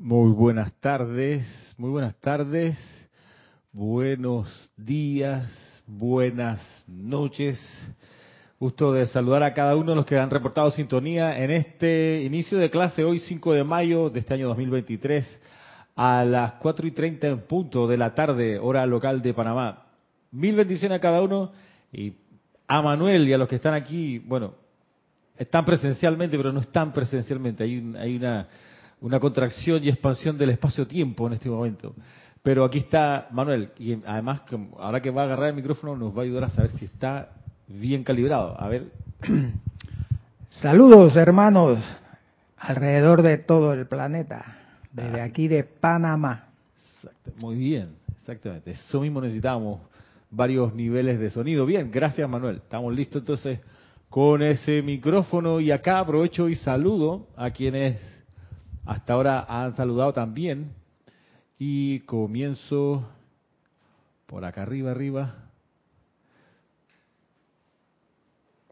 [0.00, 1.44] Muy buenas tardes,
[1.76, 2.78] muy buenas tardes,
[3.72, 7.58] buenos días, buenas noches.
[8.60, 12.58] Gusto de saludar a cada uno de los que han reportado sintonía en este inicio
[12.58, 15.40] de clase hoy 5 de mayo de este año 2023
[15.96, 19.86] a las 4 y 30 en punto de la tarde, hora local de Panamá.
[20.30, 21.50] Mil bendiciones a cada uno
[21.92, 22.12] y
[22.68, 24.54] a Manuel y a los que están aquí, bueno,
[25.36, 27.64] están presencialmente, pero no están presencialmente.
[27.64, 28.48] Hay, hay una,
[29.00, 31.94] una contracción y expansión del espacio-tiempo en este momento.
[32.42, 34.42] Pero aquí está Manuel, y además,
[34.78, 37.30] ahora que va a agarrar el micrófono, nos va a ayudar a saber si está
[37.66, 38.60] bien calibrado.
[38.60, 38.86] A ver.
[40.48, 41.78] Saludos, hermanos,
[42.56, 44.56] alrededor de todo el planeta,
[44.92, 46.48] desde aquí de Panamá.
[47.40, 48.70] Muy bien, exactamente.
[48.70, 49.80] Eso mismo necesitamos,
[50.30, 51.66] varios niveles de sonido.
[51.66, 52.56] Bien, gracias, Manuel.
[52.56, 53.60] Estamos listos entonces
[54.08, 58.00] con ese micrófono y acá aprovecho y saludo a quienes
[58.88, 60.72] hasta ahora han saludado también
[61.58, 63.06] y comienzo
[64.24, 65.34] por acá arriba, arriba.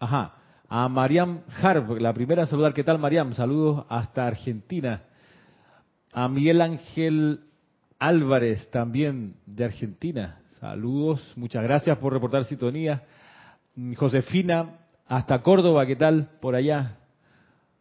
[0.01, 0.33] Ajá,
[0.71, 2.73] a Mariam Harb, la primera a saludar.
[2.73, 3.35] ¿Qué tal, Mariam?
[3.35, 5.03] Saludos hasta Argentina.
[6.15, 7.41] A Miguel Ángel
[7.99, 10.41] Álvarez, también de Argentina.
[10.61, 13.03] Saludos, muchas gracias por reportar sintonía.
[13.99, 16.97] Josefina hasta Córdoba, ¿qué tal por allá?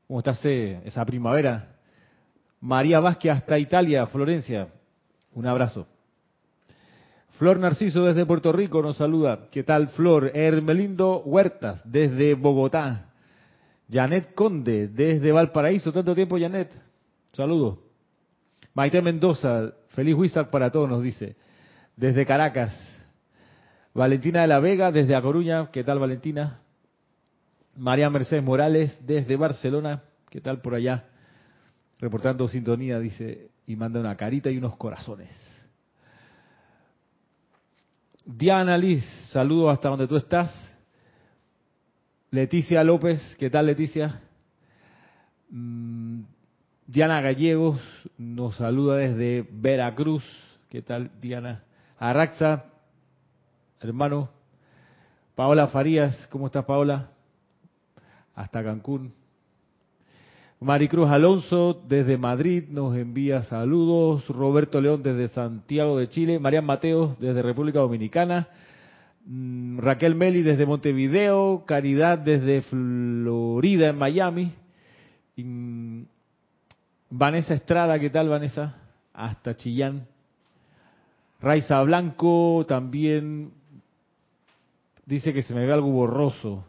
[0.05, 1.74] ¿Cómo está esa primavera?
[2.65, 4.69] María Vázquez hasta Italia, Florencia.
[5.33, 5.85] Un abrazo.
[7.37, 9.49] Flor Narciso desde Puerto Rico nos saluda.
[9.51, 10.31] ¿Qué tal, Flor?
[10.33, 13.11] Hermelindo Huertas desde Bogotá.
[13.87, 15.93] Janet Conde desde Valparaíso.
[15.93, 16.71] Tanto tiempo, Janet.
[17.33, 17.77] Saludos.
[18.73, 21.35] Maite Mendoza, feliz Wizard para todos, nos dice.
[21.95, 22.75] Desde Caracas.
[23.93, 25.69] Valentina de la Vega desde A Coruña.
[25.71, 26.61] ¿Qué tal, Valentina?
[27.75, 30.01] María Mercedes Morales desde Barcelona.
[30.31, 31.05] ¿Qué tal por allá?
[31.99, 35.31] Reportando sintonía, dice, y manda una carita y unos corazones.
[38.25, 40.51] Diana Liz, saludos hasta donde tú estás.
[42.31, 44.21] Leticia López, ¿qué tal Leticia?
[45.49, 46.23] Mm,
[46.87, 47.79] Diana Gallegos
[48.17, 50.23] nos saluda desde Veracruz.
[50.69, 51.63] ¿Qué tal Diana?
[51.97, 52.65] Araxa,
[53.79, 54.29] hermano.
[55.35, 57.11] Paola Farías, ¿cómo estás Paola?
[58.35, 59.13] Hasta Cancún.
[60.59, 64.27] Maricruz Alonso desde Madrid nos envía saludos.
[64.29, 66.39] Roberto León desde Santiago de Chile.
[66.39, 68.47] Marian Mateos desde República Dominicana.
[69.25, 71.65] Mm, Raquel Meli desde Montevideo.
[71.65, 74.51] Caridad desde Florida en Miami.
[75.35, 76.03] Mm,
[77.09, 78.77] Vanessa Estrada, ¿qué tal Vanessa?
[79.13, 80.07] Hasta Chillán.
[81.41, 83.51] Raiza Blanco también
[85.05, 86.65] dice que se me ve algo borroso.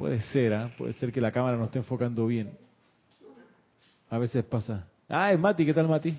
[0.00, 0.70] Puede ser, ¿ah?
[0.78, 2.50] puede ser que la cámara no esté enfocando bien.
[4.08, 4.86] A veces pasa.
[5.06, 6.16] Ah, es Mati, ¿qué tal Mati?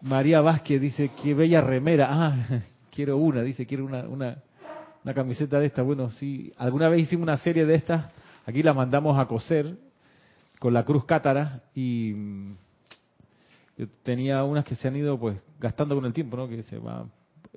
[0.00, 2.08] María Vázquez dice, qué bella remera.
[2.10, 4.42] Ah, quiero una, dice, quiero una, una,
[5.04, 5.82] una camiseta de esta.
[5.82, 8.10] Bueno, sí, alguna vez hicimos una serie de estas,
[8.46, 9.76] aquí las mandamos a coser
[10.58, 12.56] con la cruz cátara y mm,
[13.78, 16.48] yo tenía unas que se han ido pues gastando con el tiempo, ¿no?
[16.48, 17.06] Que se va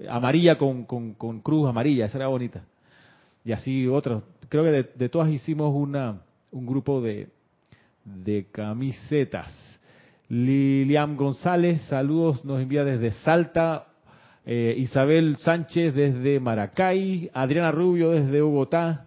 [0.09, 2.63] amarilla con, con, cruz amarilla, esa era bonita.
[3.43, 4.23] Y así otras.
[4.49, 6.21] Creo que de, todas hicimos una,
[6.51, 7.29] un grupo de,
[8.03, 9.47] de camisetas.
[10.29, 13.87] Lilian González, saludos, nos envía desde Salta.
[14.45, 17.29] Eh, Isabel Sánchez desde Maracay.
[17.33, 19.05] Adriana Rubio desde Bogotá.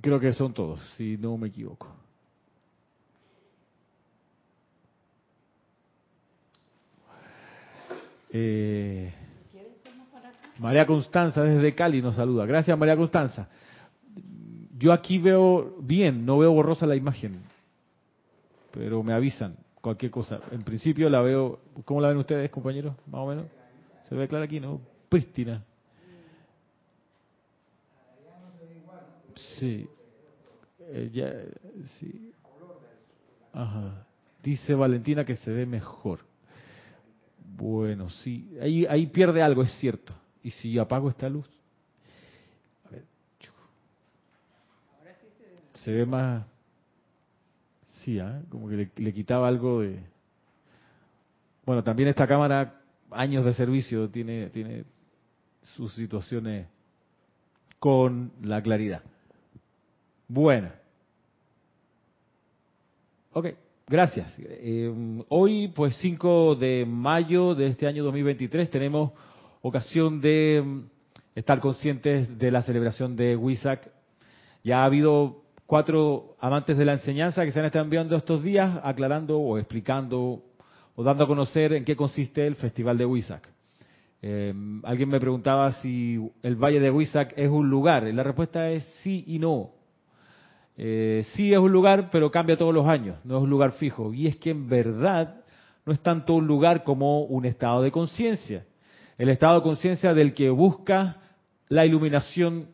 [0.00, 2.03] Creo que son todos, si no me equivoco.
[8.36, 9.12] Eh,
[10.58, 12.44] María Constanza desde Cali nos saluda.
[12.46, 13.48] Gracias María Constanza.
[14.76, 17.42] Yo aquí veo bien, no veo borrosa la imagen,
[18.72, 20.40] pero me avisan cualquier cosa.
[20.50, 22.96] En principio la veo, ¿cómo la ven ustedes compañeros?
[23.06, 23.46] Más o menos.
[24.08, 24.80] Se ve clara aquí, ¿no?
[25.08, 25.62] Prístina.
[29.36, 29.86] Sí.
[30.80, 31.52] Eh,
[32.00, 32.32] sí.
[33.52, 34.04] Ajá.
[34.42, 36.33] Dice Valentina que se ve mejor.
[37.56, 40.12] Bueno, sí, ahí, ahí pierde algo, es cierto.
[40.42, 41.48] ¿Y si apago esta luz?
[42.84, 43.04] A ver.
[45.74, 46.44] Se ve más...
[48.02, 48.42] Sí, ¿eh?
[48.50, 50.02] como que le, quitaba algo de...
[51.64, 54.84] Bueno, también esta cámara, años de servicio, tiene, tiene
[55.62, 56.66] sus situaciones
[57.78, 59.02] con la claridad.
[60.28, 60.70] Bueno.
[63.32, 63.54] Ok.
[63.86, 64.32] Gracias.
[64.38, 69.12] Eh, hoy, pues 5 de mayo de este año 2023, tenemos
[69.60, 70.80] ocasión de mm,
[71.34, 73.90] estar conscientes de la celebración de Wisak.
[74.62, 78.80] Ya ha habido cuatro amantes de la enseñanza que se han estado enviando estos días
[78.82, 80.42] aclarando o explicando
[80.96, 83.50] o dando a conocer en qué consiste el Festival de Wisak.
[84.22, 84.54] Eh,
[84.84, 88.04] alguien me preguntaba si el Valle de Huizac es un lugar.
[88.04, 89.72] La respuesta es sí y no.
[90.76, 93.16] Eh, sí es un lugar, pero cambia todos los años.
[93.24, 94.12] No es un lugar fijo.
[94.12, 95.42] Y es que en verdad
[95.84, 98.64] no es tanto un lugar como un estado de conciencia.
[99.18, 101.18] El estado de conciencia del que busca
[101.68, 102.68] la iluminación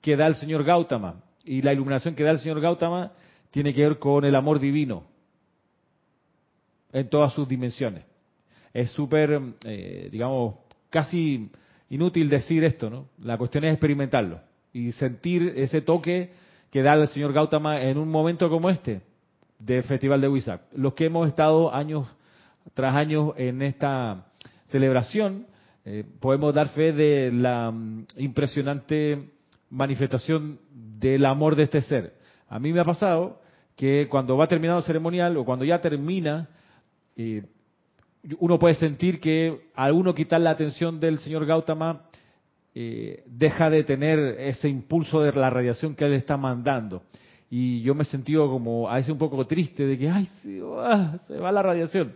[0.00, 1.22] que da el señor Gautama.
[1.44, 3.12] Y la iluminación que da el señor Gautama
[3.50, 5.04] tiene que ver con el amor divino
[6.92, 8.04] en todas sus dimensiones.
[8.72, 10.56] Es súper, eh, digamos,
[10.90, 11.50] casi
[11.90, 13.06] inútil decir esto, ¿no?
[13.22, 14.40] La cuestión es experimentarlo
[14.72, 16.30] y sentir ese toque
[16.76, 19.00] que da el señor Gautama en un momento como este
[19.58, 20.60] del Festival de Huizac.
[20.74, 22.06] Los que hemos estado años
[22.74, 24.26] tras años en esta
[24.66, 25.46] celebración,
[25.86, 29.30] eh, podemos dar fe de la mm, impresionante
[29.70, 32.12] manifestación del amor de este ser.
[32.46, 33.40] A mí me ha pasado
[33.74, 36.50] que cuando va terminado el ceremonial o cuando ya termina,
[37.16, 37.42] eh,
[38.38, 42.05] uno puede sentir que al uno quitar la atención del señor Gautama,
[42.78, 47.04] eh, deja de tener ese impulso de la radiación que él está mandando.
[47.48, 50.60] Y yo me he sentido como a veces un poco triste de que, ay, se
[50.60, 52.12] va, se va la radiación,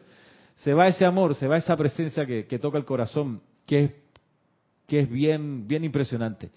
[0.56, 3.90] se va ese amor, se va esa presencia que, toca el corazón, que es,
[4.86, 6.50] que es bien, bien impresionante.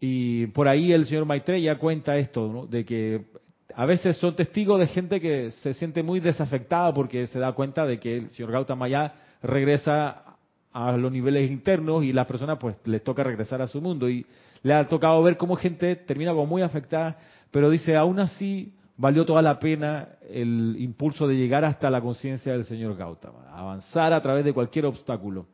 [0.00, 3.26] Y por ahí el señor Maitreya cuenta esto, de que
[3.74, 7.84] a veces son testigos de gente que se siente muy desafectada porque se da cuenta
[7.84, 10.27] de que el señor Gautama ya regresa
[10.72, 14.26] a los niveles internos y las personas pues les toca regresar a su mundo y
[14.62, 17.16] le ha tocado ver cómo gente termina como muy afectada,
[17.50, 22.52] pero dice, aún así valió toda la pena el impulso de llegar hasta la conciencia
[22.52, 25.46] del señor Gautama, avanzar a través de cualquier obstáculo.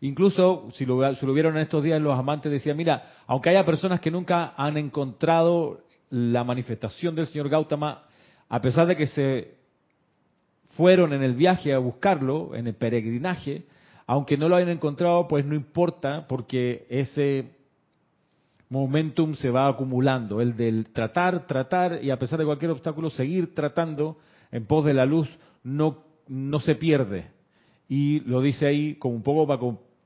[0.00, 3.64] Incluso, si lo, si lo vieron en estos días, los amantes decían, mira, aunque haya
[3.64, 5.80] personas que nunca han encontrado
[6.10, 8.02] la manifestación del señor Gautama,
[8.48, 9.54] a pesar de que se
[10.76, 13.64] fueron en el viaje a buscarlo, en el peregrinaje,
[14.06, 17.50] aunque no lo hayan encontrado, pues no importa, porque ese
[18.68, 23.54] momentum se va acumulando, el del tratar, tratar y a pesar de cualquier obstáculo, seguir
[23.54, 24.18] tratando
[24.50, 25.28] en pos de la luz
[25.62, 27.30] no, no se pierde.
[27.88, 29.60] Y lo dice ahí como un poco para,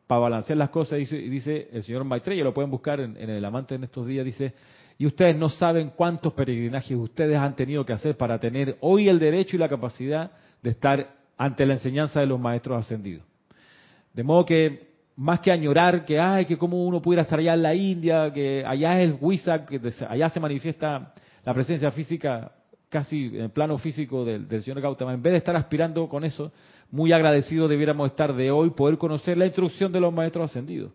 [0.07, 3.45] para balancear las cosas, dice, dice el señor Maitreya, lo pueden buscar en, en el
[3.45, 4.55] Amante en estos días, dice,
[4.99, 9.19] y ustedes no saben cuántos peregrinajes ustedes han tenido que hacer para tener hoy el
[9.19, 13.25] derecho y la capacidad de estar ante la enseñanza de los maestros ascendidos.
[14.19, 17.63] De modo que más que añorar que ay que cómo uno pudiera estar allá en
[17.63, 22.51] la India, que allá es el que allá se manifiesta la presencia física
[22.89, 26.25] casi en el plano físico del, del, señor Gautama, en vez de estar aspirando con
[26.25, 26.51] eso,
[26.91, 30.91] muy agradecidos debiéramos estar de hoy poder conocer la instrucción de los maestros ascendidos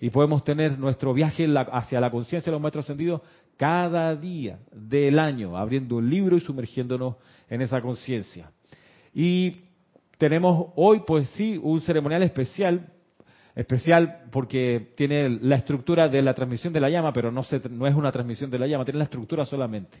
[0.00, 3.20] y podemos tener nuestro viaje hacia la conciencia de los maestros ascendidos
[3.58, 8.50] cada día del año, abriendo un libro y sumergiéndonos en esa conciencia.
[9.12, 9.64] Y
[10.18, 12.92] tenemos hoy, pues sí, un ceremonial especial,
[13.54, 17.94] especial porque tiene la estructura de la transmisión de la llama, pero no, no es
[17.94, 19.98] una transmisión de la llama, tiene la estructura solamente.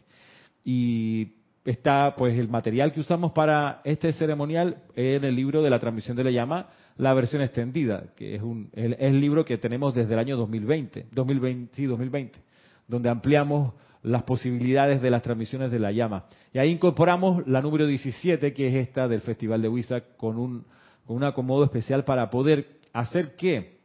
[0.64, 1.32] Y
[1.64, 6.16] está pues el material que usamos para este ceremonial en el libro de la transmisión
[6.16, 10.18] de la llama, la versión extendida, que es, un, el, libro que tenemos desde el
[10.18, 12.38] año 2020, 2020, sí, 2020,
[12.86, 13.72] donde ampliamos
[14.04, 16.26] las posibilidades de las transmisiones de la llama.
[16.52, 20.64] Y ahí incorporamos la número 17, que es esta del Festival de Huiza, con un,
[21.06, 23.78] con un acomodo especial para poder hacer qué?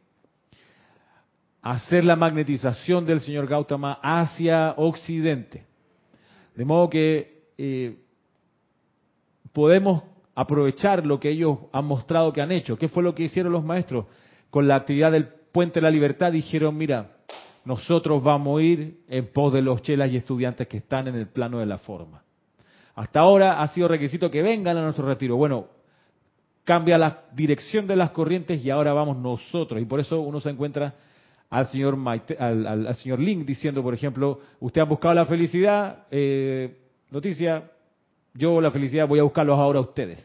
[1.62, 5.64] Hacer la magnetización del señor Gautama hacia Occidente.
[6.54, 7.96] De modo que eh,
[9.54, 10.02] podemos
[10.34, 12.76] aprovechar lo que ellos han mostrado que han hecho.
[12.76, 14.04] ¿Qué fue lo que hicieron los maestros?
[14.50, 17.16] Con la actividad del Puente de la Libertad dijeron, mira,
[17.64, 21.28] nosotros vamos a ir en pos de los chelas y estudiantes que están en el
[21.28, 22.22] plano de la forma.
[22.94, 25.36] Hasta ahora ha sido requisito que vengan a nuestro retiro.
[25.36, 25.68] Bueno,
[26.64, 29.80] cambia la dirección de las corrientes y ahora vamos nosotros.
[29.80, 30.94] Y por eso uno se encuentra
[31.48, 31.98] al señor,
[32.38, 36.78] al, señor Link diciendo, por ejemplo, usted ha buscado la felicidad, eh,
[37.10, 37.70] noticia,
[38.34, 40.24] yo la felicidad voy a buscarlos ahora a ustedes.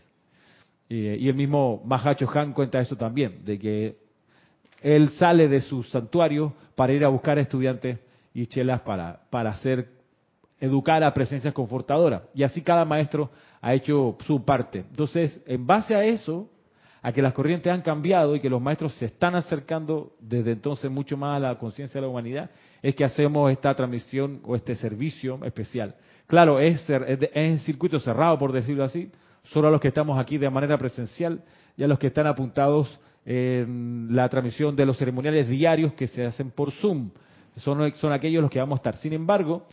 [0.88, 4.05] Y, el mismo Mahacho Han cuenta eso también, de que
[4.86, 7.98] él sale de su santuario para ir a buscar estudiantes
[8.36, 9.90] y chelas para, para hacer,
[10.60, 12.22] educar a presencias confortadoras.
[12.36, 14.86] Y así cada maestro ha hecho su parte.
[14.88, 16.48] Entonces, en base a eso,
[17.02, 20.92] a que las corrientes han cambiado y que los maestros se están acercando desde entonces
[20.92, 22.52] mucho más a la conciencia de la humanidad,
[22.84, 25.96] es que hacemos esta transmisión o este servicio especial.
[26.28, 29.12] Claro, es, es en circuito cerrado, por decirlo así,
[29.46, 31.42] solo a los que estamos aquí de manera presencial
[31.76, 36.26] y a los que están apuntados en la transmisión de los ceremoniales diarios que se
[36.26, 37.10] hacen por Zoom.
[37.58, 38.98] Son, aquellos los que vamos a estar.
[38.98, 39.66] Sin embargo,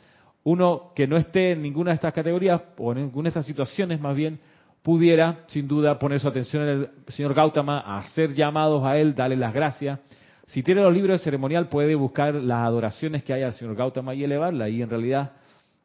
[0.44, 4.00] uno que no esté en ninguna de estas categorías o en ninguna de estas situaciones,
[4.00, 4.40] más bien,
[4.82, 9.36] pudiera, sin duda, poner su atención en el señor Gautama, hacer llamados a él, darle
[9.36, 10.00] las gracias.
[10.46, 14.14] Si tiene los libros de ceremonial, puede buscar las adoraciones que hay al señor Gautama
[14.14, 14.68] y elevarla.
[14.68, 15.32] Y en realidad,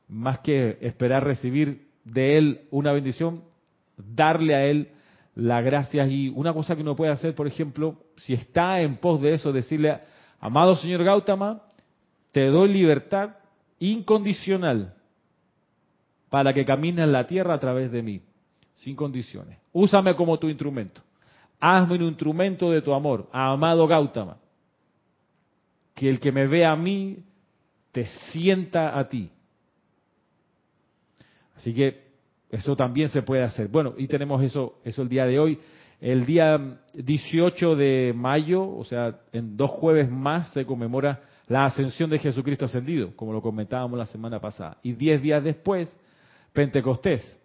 [0.07, 3.43] más que esperar recibir de él una bendición,
[3.97, 4.89] darle a él
[5.37, 6.09] las gracias.
[6.09, 9.53] Y una cosa que uno puede hacer, por ejemplo, si está en pos de eso,
[9.53, 9.99] decirle,
[10.39, 11.61] amado señor Gautama,
[12.31, 13.35] te doy libertad
[13.79, 14.95] incondicional
[16.29, 18.21] para que camines en la tierra a través de mí
[18.77, 19.59] sin condiciones.
[19.71, 21.01] Úsame como tu instrumento.
[21.59, 24.37] Hazme un instrumento de tu amor, amado Gautama.
[25.93, 27.23] Que el que me vea a mí
[27.91, 29.31] te sienta a ti.
[31.55, 32.06] Así que
[32.49, 33.67] eso también se puede hacer.
[33.67, 35.59] Bueno, y tenemos eso, eso el día de hoy.
[35.99, 42.09] El día 18 de mayo, o sea, en dos jueves más, se conmemora la ascensión
[42.09, 44.77] de Jesucristo ascendido, como lo comentábamos la semana pasada.
[44.83, 45.91] Y diez días después,
[46.53, 47.37] Pentecostés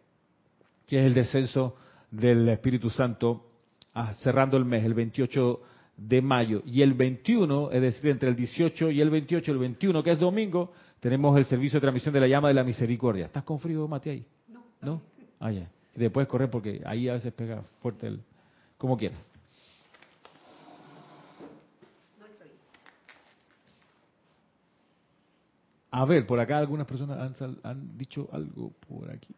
[0.93, 1.77] que es el descenso
[2.11, 3.47] del Espíritu Santo
[3.95, 5.61] ah, cerrando el mes, el 28
[5.97, 6.63] de mayo.
[6.67, 10.19] Y el 21, es decir, entre el 18 y el 28, el 21, que es
[10.19, 13.25] domingo, tenemos el servicio de transmisión de la llama de la misericordia.
[13.25, 14.27] ¿Estás con frío, Mati, ahí?
[14.83, 15.01] No.
[15.41, 15.71] Ah, ya.
[15.95, 18.23] Y después correr porque ahí a veces pega fuerte el...
[18.77, 19.21] Como quieras.
[25.91, 29.35] A ver, por acá algunas personas han, han dicho algo por aquí.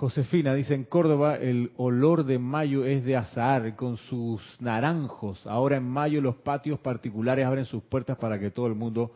[0.00, 5.46] Josefina dice, en Córdoba el olor de mayo es de azahar con sus naranjos.
[5.46, 9.12] Ahora en mayo los patios particulares abren sus puertas para que todo el mundo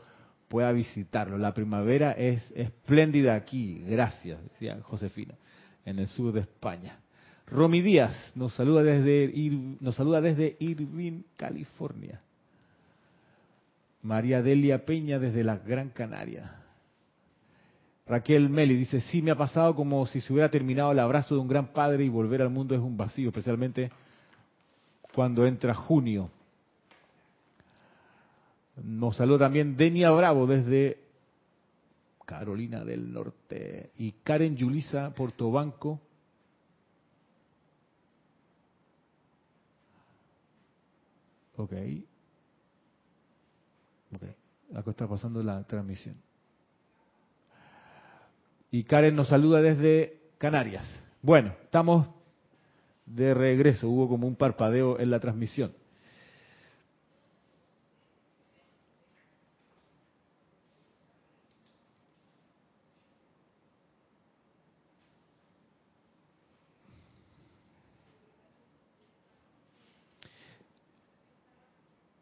[0.47, 1.39] pueda visitarlo.
[1.39, 5.35] La primavera es espléndida aquí, gracias, decía Josefina,
[5.87, 6.99] en el sur de España.
[7.47, 9.33] Romy Díaz nos saluda desde,
[9.81, 12.21] nos saluda desde Irvine, California.
[14.03, 16.64] María Delia Peña desde la Gran Canaria.
[18.07, 21.41] Raquel Meli dice, sí me ha pasado como si se hubiera terminado el abrazo de
[21.41, 23.91] un gran padre y volver al mundo es un vacío, especialmente
[25.15, 26.31] cuando entra junio.
[28.83, 30.99] Nos saluda también Denia Bravo desde
[32.27, 36.01] Carolina del Norte y Karen Yulisa Portobanco.
[41.57, 41.73] Ok.
[44.15, 44.23] Ok.
[44.75, 46.17] Acá está pasando la transmisión.
[48.75, 50.85] Y Karen nos saluda desde Canarias.
[51.23, 52.09] Bueno, estamos
[53.07, 53.89] de regreso.
[53.89, 55.73] Hubo como un parpadeo en la transmisión.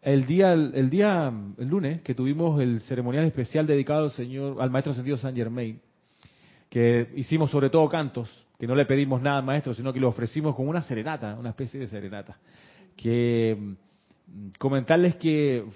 [0.02, 4.68] El día, el día, el lunes, que tuvimos el ceremonial especial dedicado al señor, al
[4.68, 5.80] maestro ascendido San Germain,
[6.73, 10.09] que hicimos sobre todo cantos, que no le pedimos nada al maestro, sino que lo
[10.09, 12.38] ofrecimos como una serenata, una especie de serenata.
[12.97, 15.67] Que mm, comentarles que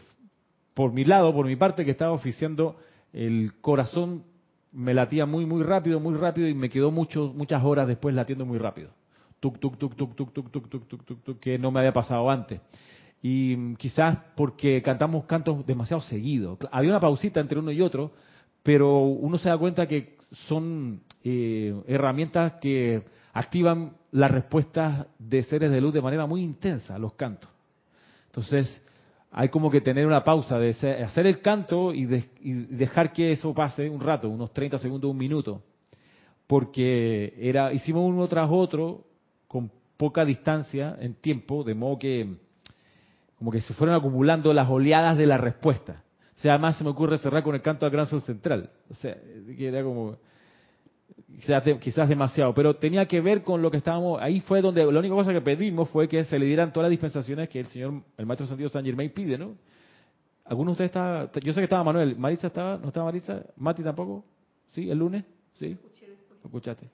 [0.72, 2.78] por mi lado, por mi parte que estaba oficiando,
[3.12, 4.22] el corazón
[4.72, 8.46] me latía muy muy rápido, muy rápido y me quedó mucho, muchas horas después latiendo
[8.46, 8.88] muy rápido.
[9.38, 12.30] Tuk tuk tuk tuk tuk tuk tuk tuk tuk tuk que no me había pasado
[12.30, 12.58] antes.
[13.20, 16.58] Y mm, quizás porque cantamos cantos demasiado seguidos.
[16.72, 18.12] Había una pausita entre uno y otro,
[18.62, 23.02] pero uno se da cuenta que son eh, herramientas que
[23.32, 27.50] activan las respuestas de seres de luz de manera muy intensa, los cantos.
[28.26, 28.82] Entonces,
[29.30, 30.70] hay como que tener una pausa de
[31.04, 35.62] hacer el canto y, dejar que eso pase un rato, unos 30 segundos, un minuto,
[36.46, 39.04] porque era hicimos uno tras otro
[39.46, 42.36] con poca distancia en tiempo, de modo que
[43.38, 46.02] como que se fueron acumulando las oleadas de la respuesta.
[46.36, 48.70] O sea, además se me ocurre cerrar con el canto al Gran Sol Central.
[48.90, 49.16] O sea,
[49.56, 50.16] que era como
[51.80, 55.14] quizás, demasiado, pero tenía que ver con lo que estábamos, ahí fue donde la única
[55.14, 58.26] cosa que pedimos fue que se le dieran todas las dispensaciones que el señor, el
[58.26, 59.56] maestro Santiago San Germain pide, ¿no?
[60.44, 63.82] ¿Algunos de ustedes está, yo sé que estaba Manuel, Maritza estaba, no estaba Maritza, Mati
[63.82, 64.24] tampoco,
[64.70, 64.88] ¿sí?
[64.88, 65.24] ¿El lunes?
[65.58, 65.76] ¿Sí?
[66.42, 66.88] ¿Lo escuchaste?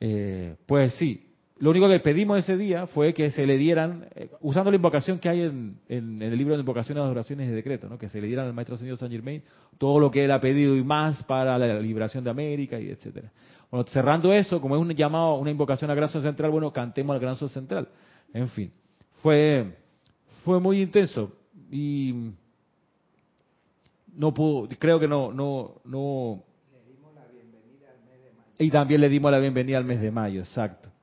[0.00, 4.28] Eh, pues sí, lo único que pedimos ese día fue que se le dieran, eh,
[4.40, 7.96] usando la invocación que hay en, el libro de invocaciones, adoraciones y decretos, ¿no?
[7.96, 9.42] que se le dieran al maestro señor San Germain
[9.78, 13.30] todo lo que él ha pedido y más para la liberación de América y etcétera.
[13.70, 17.14] Bueno, cerrando eso, como es un llamado, una invocación al gran sol central, bueno, cantemos
[17.14, 17.88] al gran sol central.
[18.32, 18.72] En fin,
[19.22, 19.76] fue,
[20.44, 21.32] fue muy intenso
[21.70, 22.32] y
[24.16, 26.42] no pudo, creo que no, no, no.
[28.58, 30.93] Y también le dimos la bienvenida al mes de mayo, exacto.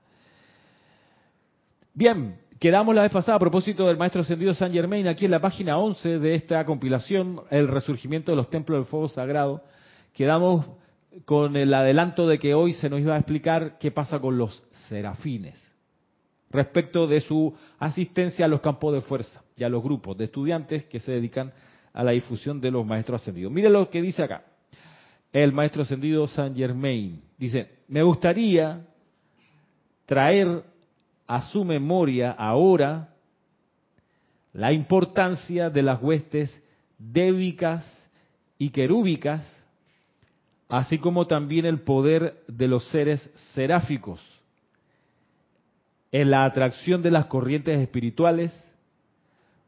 [1.94, 5.42] Bien, quedamos la vez pasada a propósito del Maestro Ascendido San Germain, aquí en la
[5.42, 9.62] página 11 de esta compilación, El resurgimiento de los templos del fuego sagrado.
[10.14, 10.66] Quedamos
[11.26, 14.64] con el adelanto de que hoy se nos iba a explicar qué pasa con los
[14.88, 15.62] serafines
[16.50, 20.86] respecto de su asistencia a los campos de fuerza y a los grupos de estudiantes
[20.86, 21.52] que se dedican
[21.92, 23.52] a la difusión de los maestros ascendidos.
[23.52, 24.46] Mire lo que dice acá.
[25.34, 28.86] El maestro ascendido San Germain dice, me gustaría
[30.06, 30.71] traer
[31.32, 33.16] a su memoria ahora
[34.52, 36.62] la importancia de las huestes
[36.98, 37.86] débicas
[38.58, 39.42] y querúbicas,
[40.68, 43.22] así como también el poder de los seres
[43.54, 44.20] seráficos
[46.12, 48.54] en la atracción de las corrientes espirituales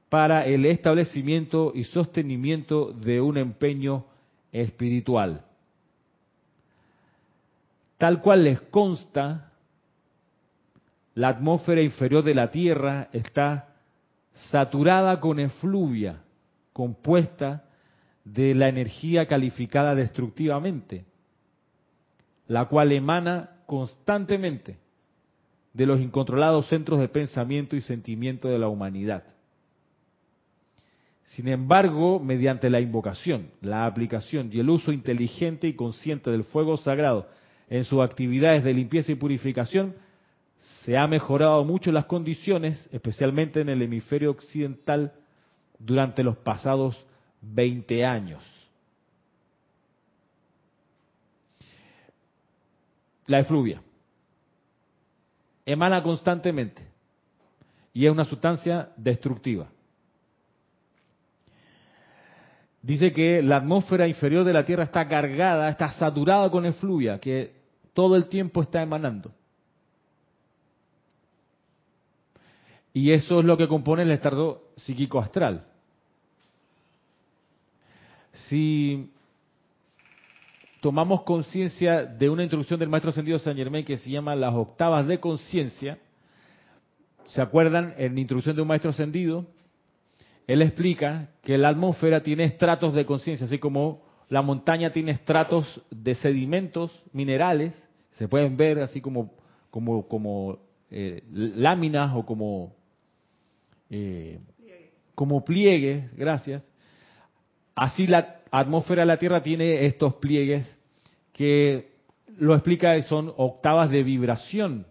[0.09, 4.03] para el establecimiento y sostenimiento de un empeño
[4.51, 5.45] espiritual.
[7.97, 9.52] Tal cual les consta,
[11.15, 13.75] la atmósfera inferior de la Tierra está
[14.49, 16.21] saturada con efluvia,
[16.71, 17.65] compuesta
[18.25, 21.05] de la energía calificada destructivamente,
[22.47, 24.77] la cual emana constantemente
[25.73, 29.23] de los incontrolados centros de pensamiento y sentimiento de la humanidad.
[31.35, 36.77] Sin embargo, mediante la invocación, la aplicación y el uso inteligente y consciente del fuego
[36.77, 37.27] sagrado
[37.69, 39.95] en sus actividades de limpieza y purificación,
[40.63, 45.13] se ha mejorado mucho las condiciones, especialmente en el hemisferio occidental,
[45.77, 47.05] durante los pasados
[47.41, 48.41] 20 años.
[53.25, 53.81] La efluvia
[55.65, 56.81] emana constantemente
[57.93, 59.67] y es una sustancia destructiva.
[62.81, 67.53] Dice que la atmósfera inferior de la Tierra está cargada, está saturada con efluvia, que
[67.93, 69.31] todo el tiempo está emanando.
[72.93, 75.65] Y eso es lo que compone el estado psíquico astral.
[78.31, 79.09] Si
[80.79, 85.07] tomamos conciencia de una introducción del maestro ascendido San Germain que se llama Las octavas
[85.07, 85.97] de conciencia,
[87.27, 87.95] ¿se acuerdan?
[87.97, 89.45] En la introducción de un maestro ascendido,
[90.45, 95.81] él explica que la atmósfera tiene estratos de conciencia, así como la montaña tiene estratos
[95.89, 97.73] de sedimentos minerales,
[98.11, 99.31] se pueden ver así como,
[99.71, 100.59] como, como
[100.91, 102.75] eh, láminas o como
[103.89, 104.39] eh,
[105.15, 106.63] como pliegues, gracias.
[107.75, 110.67] Así la atmósfera de la Tierra tiene estos pliegues
[111.31, 111.91] que
[112.37, 114.85] lo explica son octavas de vibración.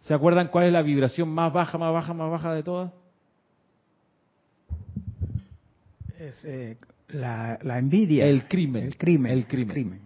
[0.00, 2.92] ¿Se acuerdan cuál es la vibración más baja, más baja, más baja de todas?
[6.18, 6.76] Es, eh,
[7.08, 8.26] la, envidia.
[8.26, 8.84] El crimen.
[8.84, 9.32] El crimen.
[9.32, 10.00] El crimen.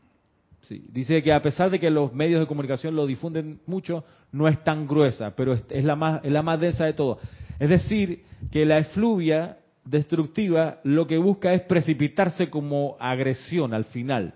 [0.62, 0.84] Sí.
[0.88, 4.62] Dice que a pesar de que los medios de comunicación lo difunden mucho, no es
[4.64, 7.18] tan gruesa, pero es, la, más, es la más densa de todas.
[7.58, 14.34] Es decir, que la efluvia destructiva lo que busca es precipitarse como agresión al final.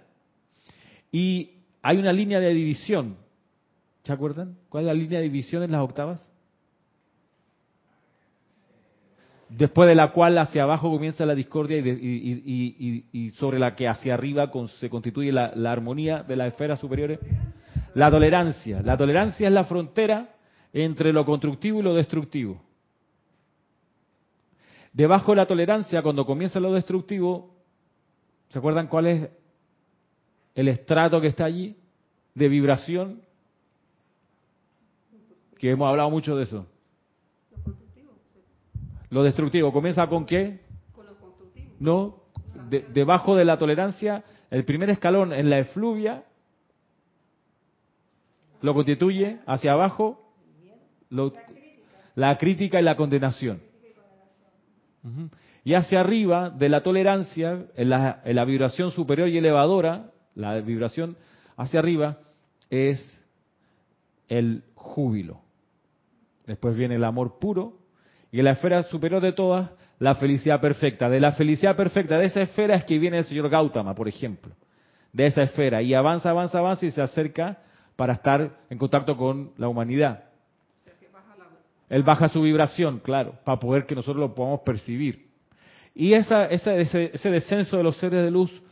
[1.12, 1.50] Y
[1.82, 3.16] hay una línea de división.
[4.04, 4.56] ¿Se acuerdan?
[4.68, 6.20] ¿Cuál es la línea de división en las octavas?
[9.48, 14.50] Después de la cual hacia abajo comienza la discordia y, sobre la que hacia arriba
[14.78, 17.18] se constituye la, la armonía de las esferas superiores.
[17.94, 18.80] La tolerancia.
[18.82, 20.36] La tolerancia es la frontera
[20.72, 22.62] entre lo constructivo y lo destructivo.
[24.92, 27.54] Debajo de la tolerancia, cuando comienza lo destructivo,
[28.48, 29.30] ¿se acuerdan cuál es
[30.54, 31.76] el estrato que está allí
[32.34, 33.22] de vibración?
[35.58, 36.66] Que hemos hablado mucho de eso.
[39.10, 40.60] Lo destructivo, ¿comienza con qué?
[40.94, 41.74] Con lo constructivo.
[41.78, 42.16] No,
[42.68, 46.24] debajo de la tolerancia, el primer escalón en la efluvia
[48.60, 50.32] lo constituye hacia abajo
[52.14, 53.69] la crítica y la condenación.
[55.64, 61.16] Y hacia arriba de la tolerancia, en la, vibración superior y elevadora, la vibración
[61.56, 62.18] hacia arriba
[62.70, 63.00] es
[64.28, 65.40] el júbilo.
[66.46, 67.78] Después viene el amor puro
[68.32, 71.08] y en la esfera superior de todas, la felicidad perfecta.
[71.08, 74.52] De la felicidad perfecta, de esa esfera es que viene el señor Gautama, por ejemplo.
[75.12, 75.82] De esa esfera.
[75.82, 77.58] Y avanza, avanza, avanza y se acerca
[77.96, 80.29] para estar en contacto con la humanidad.
[81.90, 85.28] Él baja su vibración, claro, para poder que nosotros lo podamos percibir.
[85.92, 88.62] Y esa, ese, ese, descenso de los seres de luz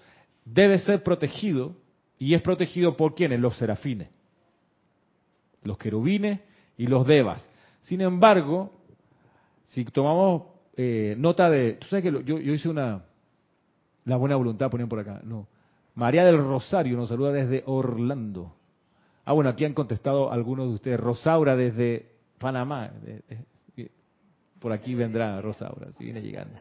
[0.45, 1.75] debe ser protegido,
[2.17, 4.09] y es protegido por quienes, los serafines.
[5.65, 6.41] los querubines
[6.77, 7.47] y los devas.
[7.83, 8.73] Sin embargo,
[9.65, 10.45] si tomamos
[10.77, 11.75] eh, nota de...
[11.75, 13.05] Tú sabes que yo, yo hice una...
[14.05, 15.21] La buena voluntad, ponían por acá.
[15.25, 15.49] No.
[15.97, 18.55] María del Rosario nos saluda desde Orlando.
[19.25, 21.01] Ah, bueno, aquí han contestado algunos de ustedes.
[21.01, 22.90] Rosaura desde Panamá.
[24.61, 26.59] Por aquí vendrá Rosaura, si viene llegando.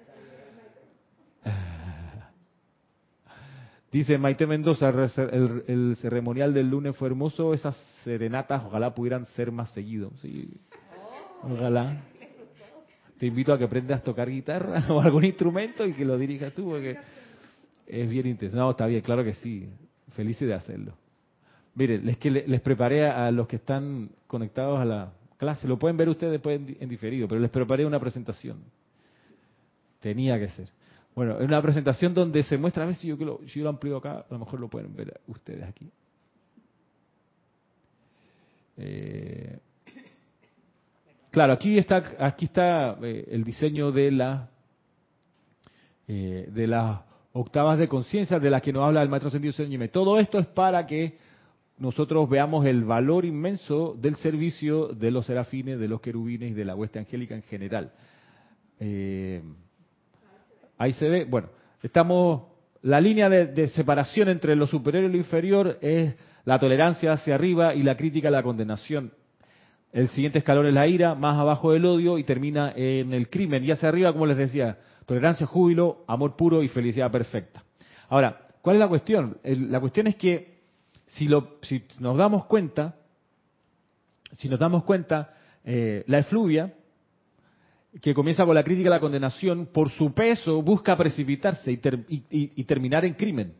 [3.91, 9.71] Dice Maite Mendoza, el, ceremonial del lunes fue hermoso, esas serenatas ojalá pudieran ser más
[9.71, 10.13] seguidos.
[10.21, 10.59] Sí,
[11.41, 12.03] ojalá.
[13.17, 16.53] Te invito a que aprendas a tocar guitarra o algún instrumento y que lo dirijas
[16.53, 16.97] tú, porque
[17.87, 18.57] es bien intenso.
[18.57, 19.67] No, está bien, claro que sí.
[20.11, 20.93] Feliz de hacerlo.
[21.73, 25.97] Miren, es que les preparé a los que están conectados a la clase, lo pueden
[25.97, 28.63] ver ustedes después en diferido, pero les preparé una presentación.
[29.99, 30.67] Tenía que ser.
[31.15, 33.69] Bueno, es una presentación donde se muestra, a ver si yo, lo, si yo lo
[33.69, 35.89] amplío acá, a lo mejor lo pueden ver ustedes aquí.
[38.77, 39.57] Eh,
[41.31, 44.49] claro, aquí está, aquí está eh, el diseño de la
[46.07, 47.01] eh, de las
[47.33, 50.47] octavas de conciencia de las que nos habla el maestro sentido Señor Todo esto es
[50.47, 51.17] para que
[51.77, 56.65] nosotros veamos el valor inmenso del servicio de los serafines, de los querubines y de
[56.65, 57.91] la hueste angélica en general.
[58.79, 59.41] Eh,
[60.77, 61.49] Ahí se ve, bueno,
[61.81, 62.43] estamos,
[62.83, 67.73] la línea de, separación entre lo superior y lo inferior es la tolerancia hacia arriba
[67.73, 69.11] y la crítica a la condenación.
[69.91, 73.63] El siguiente escalón es la ira, más abajo el odio y termina en el crimen.
[73.63, 77.63] Y hacia arriba, como les decía, tolerancia, júbilo, amor puro y felicidad perfecta.
[78.09, 79.37] Ahora, ¿cuál es la cuestión?
[79.43, 80.56] la cuestión es que
[81.07, 82.95] si, lo, si nos damos cuenta,
[84.37, 86.73] si nos damos cuenta, eh, la efluvia
[88.01, 93.05] que comienza con la crítica y la condenación, por su peso busca precipitarse y, terminar
[93.05, 93.53] en crimen.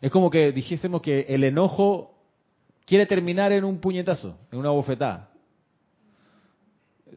[0.00, 2.14] Es como que dijésemos que el enojo
[2.84, 5.30] quiere terminar en un puñetazo, en una bofetada.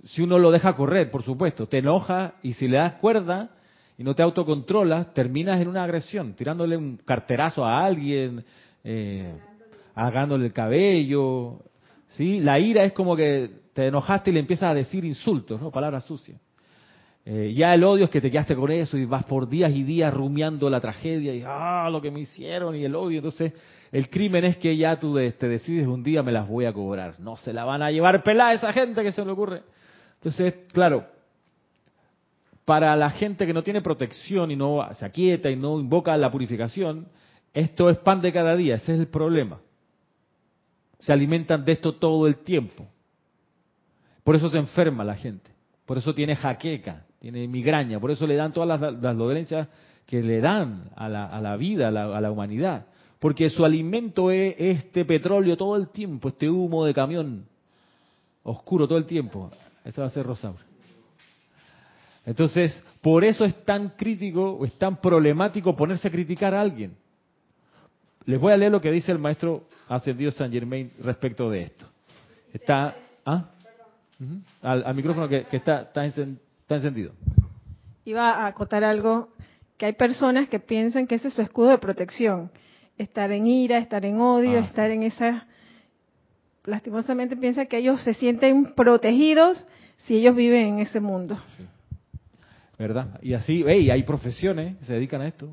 [0.05, 3.51] Si uno lo deja correr, por supuesto, te enoja y si le das cuerda
[3.97, 8.45] y no te autocontrolas, terminas en una agresión, tirándole un carterazo a alguien,
[8.83, 9.37] eh,
[10.07, 11.59] el cabello.
[12.09, 12.39] ¿sí?
[12.39, 15.71] La ira es como que te enojaste y le empiezas a decir insultos, ¿no?
[15.71, 16.39] palabras sucias.
[17.25, 19.83] Eh, ya el odio es que te quedaste con eso y vas por días y
[19.83, 23.17] días rumiando la tragedia y ah, lo que me hicieron y el odio.
[23.17, 23.53] Entonces,
[23.91, 27.19] el crimen es que ya tú te decides un día me las voy a cobrar.
[27.19, 29.61] No se la van a llevar pelada esa gente que se le ocurre.
[30.15, 31.05] Entonces, claro,
[32.65, 36.31] para la gente que no tiene protección y no se aquieta y no invoca la
[36.31, 37.07] purificación,
[37.53, 39.59] esto es pan de cada día, ese es el problema.
[40.99, 42.85] Se alimentan de esto todo el tiempo.
[44.23, 45.49] Por eso se enferma la gente.
[45.85, 47.99] Por eso tiene jaqueca, tiene migraña.
[47.99, 49.67] Por eso le dan todas las, dolencias
[50.05, 52.85] que le dan a la, vida, a la, humanidad.
[53.17, 57.45] Porque su alimento es este petróleo todo el tiempo, este humo de camión
[58.43, 59.49] oscuro todo el tiempo.
[59.83, 60.61] Eso va a ser Rosaura.
[62.25, 66.95] Entonces, por eso es tan crítico o es tan problemático ponerse a criticar a alguien.
[68.25, 71.85] Les voy a leer lo que dice el maestro ascendido San Germain respecto de esto.
[72.53, 73.45] Está, ¿ah?
[74.61, 76.03] al, micrófono que, está, está,
[76.75, 77.13] encendido.
[78.05, 79.29] Iba a acotar algo,
[79.77, 82.51] que hay personas que piensan que ese es su escudo de protección.
[82.97, 85.47] Estar en ira, estar en odio, ah, estar en esa...
[86.65, 89.65] Lastimosamente piensan que ellos se sienten protegidos
[89.99, 91.41] si ellos viven en ese mundo.
[92.77, 93.19] ¿Verdad?
[93.21, 95.49] Y así, hey, hay profesiones que se dedican a esto.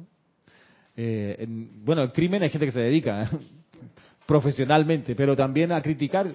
[0.97, 1.47] Eh,
[1.85, 3.29] bueno, el crimen hay gente que se dedica
[4.27, 6.35] profesionalmente, pero también a criticar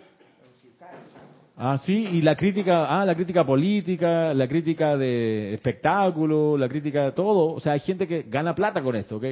[1.63, 7.04] Ah, sí, y la crítica, ah, la crítica política, la crítica de espectáculo, la crítica
[7.04, 7.54] de todo.
[7.54, 9.26] O sea, hay gente que gana plata con esto, ¿ok?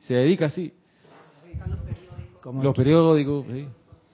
[0.00, 0.72] Se dedica así.
[2.44, 3.68] los periódicos, sí.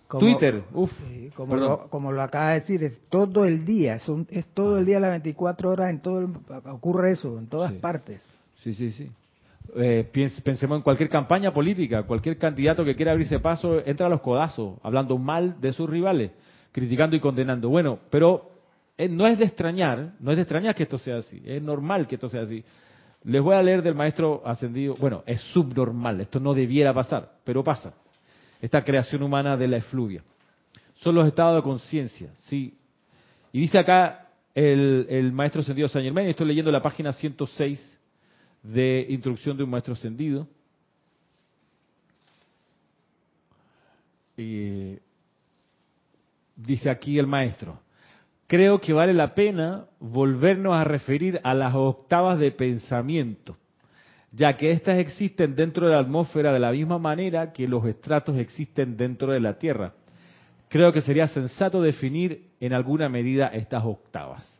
[0.08, 0.92] Twitter, uff.
[1.34, 3.98] como, lo, como lo acaba de decir, es todo el día,
[4.28, 6.28] es todo el día, las 24 horas, en todo
[6.70, 8.20] ocurre eso, en todas partes.
[8.56, 9.10] Sí, sí, sí.
[9.74, 10.08] Eh,
[10.44, 14.78] pensemos en cualquier campaña política, cualquier candidato que quiera abrirse paso, entra a los codazos,
[14.82, 16.30] hablando mal de sus rivales
[16.76, 17.70] criticando y condenando.
[17.70, 18.50] Bueno, pero
[18.98, 22.06] eh, no es de extrañar, no es de extrañar que esto sea así, es normal
[22.06, 22.62] que esto sea así.
[23.24, 27.64] Les voy a leer del maestro ascendido, bueno, es subnormal, esto no debiera pasar, pero
[27.64, 27.94] pasa.
[28.60, 30.22] Esta creación humana de la efluvia.
[30.96, 32.76] Son los estados de conciencia, sí.
[33.52, 37.95] Y dice acá el, el maestro ascendido San Germán, estoy leyendo la página 106
[38.72, 40.46] de Introducción de un Maestro Ascendido.
[46.56, 47.78] Dice aquí el maestro,
[48.46, 53.56] creo que vale la pena volvernos a referir a las octavas de pensamiento,
[54.32, 58.36] ya que éstas existen dentro de la atmósfera de la misma manera que los estratos
[58.36, 59.94] existen dentro de la Tierra.
[60.68, 64.55] creo que sería sensato definir en alguna medida estas octavas.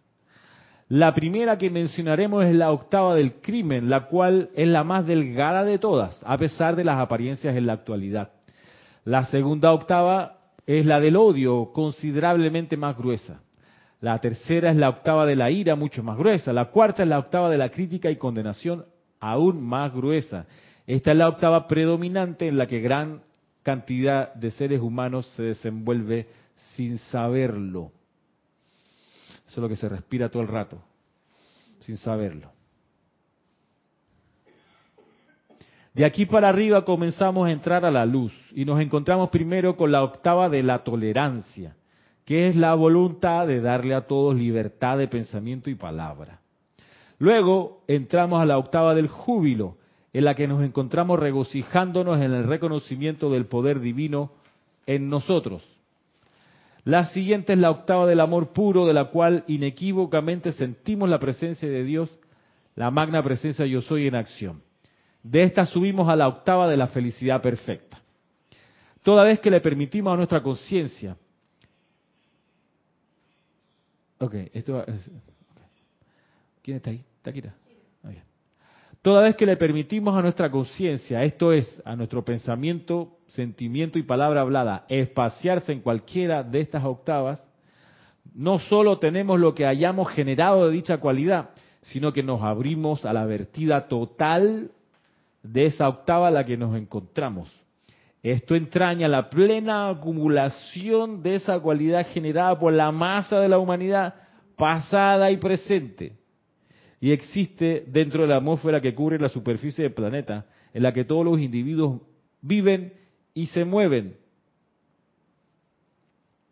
[0.88, 5.64] La primera que mencionaremos es la octava del crimen, la cual es la más delgada
[5.64, 8.31] de todas, a pesar de las apariencias en la actualidad.
[9.05, 13.40] La segunda octava es la del odio, considerablemente más gruesa.
[14.01, 16.53] La tercera es la octava de la ira, mucho más gruesa.
[16.53, 18.85] La cuarta es la octava de la crítica y condenación,
[19.18, 20.46] aún más gruesa.
[20.87, 23.22] Esta es la octava predominante en la que gran
[23.64, 27.90] cantidad de seres humanos se desenvuelve sin saberlo.
[29.57, 30.79] Lo que se respira todo el rato,
[31.81, 32.51] sin saberlo.
[35.95, 39.90] De aquí para arriba comenzamos a entrar a la luz y nos encontramos primero con
[39.90, 41.75] la octava de la tolerancia,
[42.27, 46.40] que es la voluntad de darle a todos libertad de pensamiento y palabra.
[47.19, 49.79] Luego entramos a la octava del júbilo,
[50.12, 54.33] en la que nos encontramos regocijándonos en el reconocimiento del poder divino
[54.85, 55.76] en nosotros.
[56.87, 61.68] La siguiente es la octava del amor puro, de la cual inequívocamente sentimos la presencia
[61.68, 62.16] de Dios,
[62.77, 64.62] la magna presencia yo soy en acción.
[65.20, 68.01] De esta subimos a la octava de la felicidad perfecta.
[69.03, 71.16] Toda vez que le permitimos a nuestra conciencia.
[74.18, 74.85] Ok, esto.
[76.62, 77.05] ¿Quién está ahí?
[77.16, 77.42] ¿Está aquí?
[79.07, 84.03] Toda vez que le permitimos a nuestra conciencia, esto es, a nuestro pensamiento, sentimiento y
[84.03, 87.40] palabra hablada, espaciarse en cualquiera de estas octavas,
[88.35, 91.51] no solo tenemos lo que hayamos generado de dicha cualidad,
[91.83, 94.73] sino que nos abrimos a la vertida total
[95.40, 97.49] de esa octava a la que nos encontramos.
[98.25, 104.16] Esto entraña la plena acumulación de esa cualidad generada por la masa de la humanidad
[104.57, 106.26] pasada y presente
[107.07, 111.05] y existe dentro de la atmósfera que cubre la superficie del planeta, en la que
[111.05, 112.01] todos los individuos
[112.40, 112.95] viven
[113.33, 114.16] y se mueven.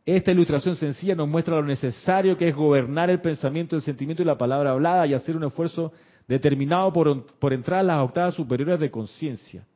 [0.06, 4.26] Esta ilustración sencilla nos muestra lo necesario que es gobernar el pensamiento, el sentimiento y
[4.26, 5.92] la palabra hablada y hacer un esfuerzo
[6.28, 9.66] determinado por, por entrar a las octavas superiores de conciencia.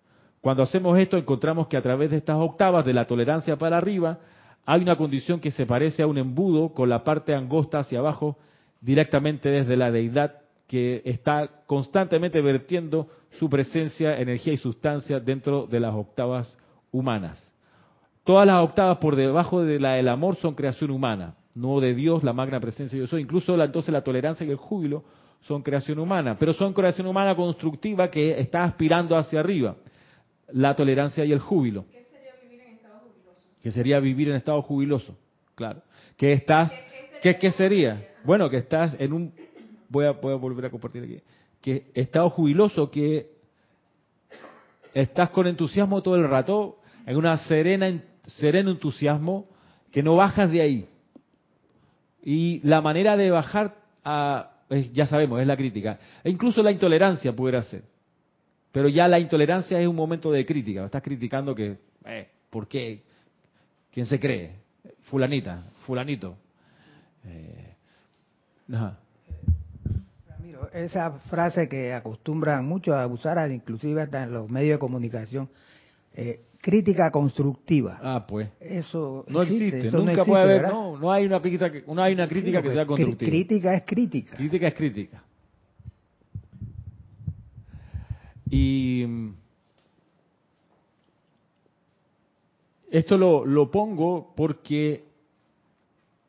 [0.41, 4.21] Cuando hacemos esto encontramos que a través de estas octavas de la tolerancia para arriba
[4.65, 8.39] hay una condición que se parece a un embudo con la parte angosta hacia abajo
[8.81, 15.81] directamente desde la deidad que está constantemente vertiendo su presencia, energía y sustancia dentro de
[15.81, 16.57] las octavas
[16.93, 17.43] humanas.
[18.23, 22.23] Todas las octavas por debajo de la del amor son creación humana, no de Dios,
[22.23, 23.23] la magna presencia yo soy.
[23.23, 25.03] Incluso la, entonces la tolerancia y el júbilo
[25.41, 29.77] son creación humana, pero son creación humana constructiva que está aspirando hacia arriba.
[30.53, 31.87] La tolerancia y el júbilo.
[31.91, 33.41] ¿Qué sería vivir en estado jubiloso?
[33.63, 35.17] ¿Qué sería vivir en estado jubiloso?
[35.55, 35.83] Claro.
[36.19, 36.71] ¿Qué estás?
[37.23, 38.09] ¿Qué, qué sería?
[38.25, 39.33] Bueno, que estás en un
[39.89, 41.21] voy a, volver a compartir aquí,
[41.61, 43.31] que estado jubiloso, que
[44.95, 49.47] estás con entusiasmo todo el rato, en una serena, sereno entusiasmo,
[49.91, 50.89] que no bajas de ahí.
[52.23, 54.51] Y la manera de bajar, a,
[54.93, 55.99] ya sabemos, es la crítica.
[56.23, 57.85] E incluso la intolerancia pudiera ser.
[58.73, 60.85] Pero ya la intolerancia es un momento de crítica.
[60.85, 63.03] Estás criticando que, eh, ¿por qué?
[63.91, 64.57] ¿Quién se cree?
[65.05, 66.37] Fulanita, fulanito.
[67.25, 67.75] Eh,
[70.73, 75.49] esa frase que acostumbran mucho a usar, inclusive hasta en los medios de comunicación,
[76.15, 77.99] eh, crítica constructiva.
[78.03, 78.49] Ah, pues.
[78.61, 82.63] Eso no existe, nunca puede haber, no, no hay una crítica, no hay una crítica
[82.63, 83.31] que sea constructiva.
[83.31, 84.37] Crítica es crítica.
[84.37, 85.23] Crítica es crítica.
[88.51, 89.35] Y mm,
[92.91, 95.05] esto lo, lo pongo porque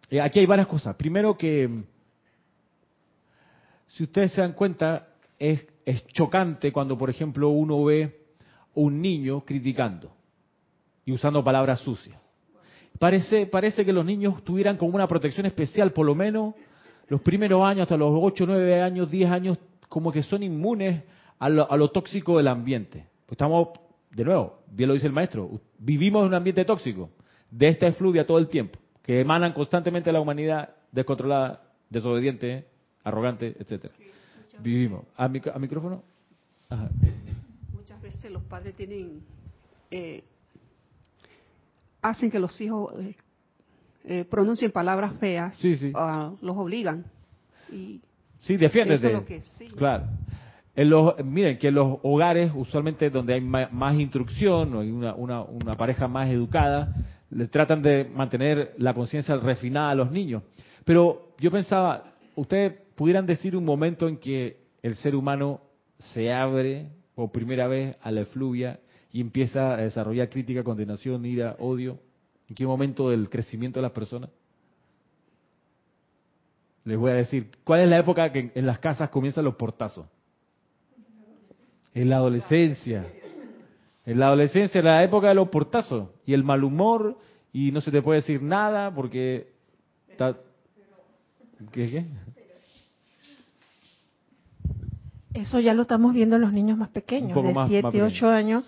[0.09, 0.95] eh, aquí hay varias cosas.
[0.95, 1.83] Primero que mm,
[3.89, 5.65] si ustedes se dan cuenta, es,
[6.13, 8.27] chocante cuando, por ejemplo, uno ve
[8.75, 10.11] un niño criticando
[11.05, 12.19] y usando palabras sucias.
[12.99, 16.53] Parece, parece que los niños tuvieran como una protección especial, por lo menos
[17.07, 21.03] los primeros años, hasta los 8, 9 años, 10 años, como que son inmunes
[21.39, 23.07] a lo, tóxico del ambiente.
[23.25, 23.69] Pues estamos,
[24.11, 25.49] de nuevo, bien lo dice el maestro,
[25.79, 27.09] vivimos en un ambiente tóxico,
[27.49, 32.65] de esta efluvia todo el tiempo, que emanan constantemente a la humanidad descontrolada, desobediente,
[33.03, 33.93] arrogante, etcétera.
[34.61, 35.05] Vivimos.
[35.15, 36.03] ¿A, micrófono?
[37.73, 39.21] Muchas veces los padres tienen
[39.91, 40.23] eh,
[42.01, 43.15] hacen que los hijos eh,
[44.05, 45.91] eh, pronuncien palabras feas, sí, sí.
[45.91, 47.05] los obligan.
[47.71, 48.01] Y
[48.41, 49.41] sí, defiéndete.
[49.75, 50.05] Claro.
[50.75, 55.13] En los, miren que en los hogares, usualmente donde hay más, instrucción o hay una,
[55.13, 56.93] una, una, pareja más educada,
[57.31, 60.43] le tratan de mantener la conciencia refinada a los niños.
[60.85, 65.61] Pero yo pensaba, ustedes pudieran decir un momento en que el ser humano
[65.99, 68.81] se abre por primera vez a la efluvia
[69.13, 71.97] y empieza a desarrollar crítica, condenación, ira, odio.
[72.49, 74.31] ¿En qué momento del crecimiento de las personas?
[76.83, 80.05] Les voy a decir, ¿cuál es la época que en las casas comienzan los portazos?
[81.93, 83.05] En la adolescencia.
[84.05, 87.17] En la adolescencia, la época de los portazos y el mal humor
[87.53, 89.53] y no se te puede decir nada porque
[90.09, 90.37] está...
[91.71, 92.05] ¿Qué, qué?
[95.39, 98.67] Eso ya lo estamos viendo en los niños más pequeños, de 7, 8 años,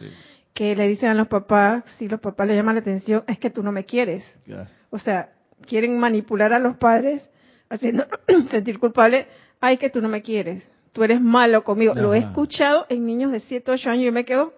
[0.54, 3.50] que le dicen a los papás, si los papás le llaman la atención, es que
[3.50, 4.24] tú no me quieres.
[4.90, 5.32] O sea,
[5.68, 7.30] quieren manipular a los padres
[7.70, 8.06] haciendo
[8.52, 9.28] sentir culpable,
[9.60, 11.94] ay, que tú no me quieres, tú eres malo conmigo.
[11.94, 14.54] Lo he escuchado en niños de 7, 8 años y me quedo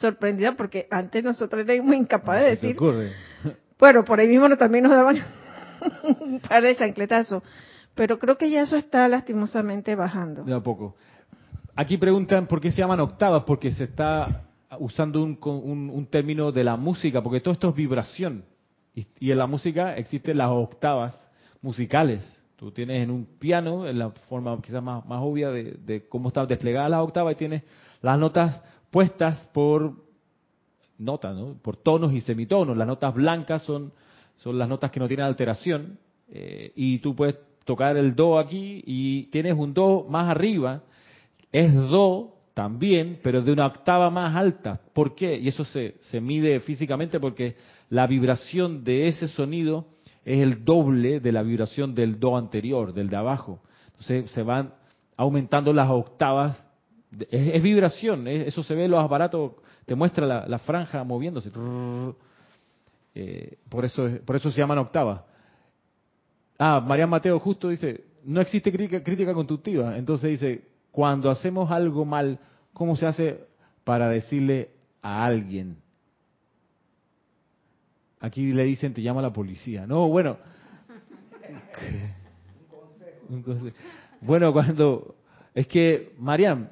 [0.00, 2.76] sorprendida porque antes nosotros éramos incapaces de decir,
[3.78, 5.16] bueno, por ahí mismo también nos daban
[6.20, 7.42] un par de chancletazos.
[7.96, 10.44] Pero creo que ya eso está lastimosamente bajando.
[10.44, 10.96] De a poco.
[11.78, 14.46] Aquí preguntan por qué se llaman octavas, porque se está
[14.80, 15.38] usando un,
[15.92, 18.44] un, término de la música, porque todo esto es vibración.
[18.94, 21.14] Y, en la música existen las octavas
[21.60, 22.24] musicales.
[22.56, 26.46] Tú tienes en un piano, en la forma quizás más, más obvia de, cómo está
[26.46, 27.62] desplegada la octava, y tienes
[28.00, 29.92] las notas puestas por
[30.96, 31.58] notas, ¿no?
[31.60, 32.74] por tonos y semitonos.
[32.74, 33.92] Las notas blancas son,
[34.36, 37.36] son las notas que no tienen alteración, eh, y tú puedes
[37.66, 40.82] tocar el do aquí y tienes un do más arriba
[41.56, 44.78] es do también, pero de una octava más alta.
[44.92, 45.36] ¿Por qué?
[45.38, 47.56] Y eso se, mide físicamente porque
[47.88, 49.86] la vibración de ese sonido
[50.24, 53.62] es el doble de la vibración del do anterior, del de abajo.
[53.86, 54.74] Entonces se van
[55.16, 56.62] aumentando las octavas.
[57.30, 59.52] Es, vibración, eso se ve en los aparatos,
[59.86, 61.50] te muestra la, franja moviéndose.
[63.14, 65.22] Eh, por, eso, por eso se llaman octavas.
[66.58, 69.96] Ah, María Mateo justo dice, no existe crítica, crítica constructiva.
[69.96, 72.38] Entonces dice, cuando hacemos algo mal,
[72.72, 73.44] ¿cómo se hace
[73.84, 74.70] para decirle
[75.02, 75.76] a alguien?
[78.18, 79.86] Aquí le dicen, te llama la policía.
[79.86, 80.38] No, bueno.
[84.22, 85.16] Bueno, cuando...
[85.54, 86.66] Es que, Mariam,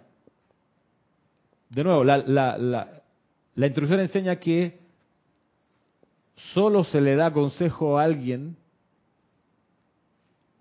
[1.69, 3.03] de nuevo, la, la, la,
[3.55, 4.79] la instrucción enseña que
[6.55, 8.57] solo se le da consejo a alguien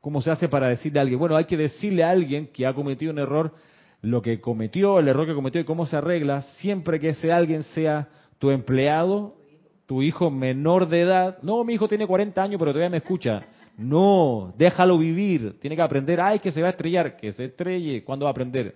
[0.04, 1.18] ¿Cómo se hace para decirle a alguien?
[1.18, 3.54] Bueno, hay que decirle a alguien que ha cometido un error,
[4.02, 7.64] lo que cometió, el error que cometió y cómo se arregla, siempre que ese alguien
[7.64, 9.38] sea tu empleado,
[9.86, 11.38] tu hijo menor de edad.
[11.42, 13.44] No, mi hijo tiene 40 años, pero todavía me escucha.
[13.78, 15.58] No, déjalo vivir.
[15.62, 16.20] Tiene que aprender.
[16.20, 17.16] Ay, que se va a estrellar.
[17.16, 18.04] Que se estrelle.
[18.04, 18.76] ¿Cuándo va a aprender?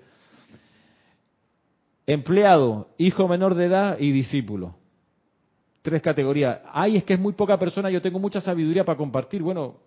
[2.06, 4.76] Empleado, hijo menor de edad y discípulo.
[5.82, 6.62] Tres categorías.
[6.72, 9.44] Ay, es que es muy poca persona, yo tengo mucha sabiduría para compartir.
[9.44, 9.82] Bueno,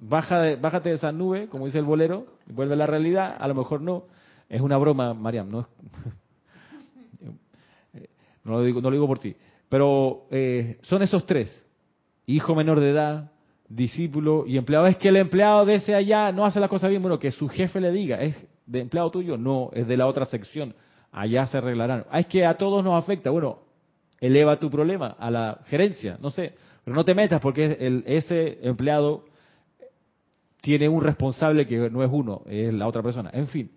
[0.00, 3.46] baja de, bájate de esa nube, como dice el bolero, vuelve a la realidad, a
[3.46, 4.04] lo mejor no.
[4.48, 5.68] Es una broma, Mariam, no,
[8.44, 9.36] no, lo, digo, no lo digo por ti.
[9.68, 11.64] Pero eh, son esos tres,
[12.26, 13.30] hijo menor de edad,
[13.68, 14.86] discípulo y empleado.
[14.88, 17.48] Es que el empleado de ese allá no hace la cosa bien, bueno, que su
[17.48, 18.36] jefe le diga, ¿es
[18.66, 19.36] de empleado tuyo?
[19.36, 20.74] No, es de la otra sección,
[21.12, 22.04] allá se arreglarán.
[22.10, 23.60] Ah, es que a todos nos afecta, bueno,
[24.20, 28.58] eleva tu problema a la gerencia, no sé, pero no te metas porque el, ese
[28.62, 29.24] empleado
[30.60, 33.30] tiene un responsable que no es uno, es la otra persona.
[33.32, 33.70] En fin,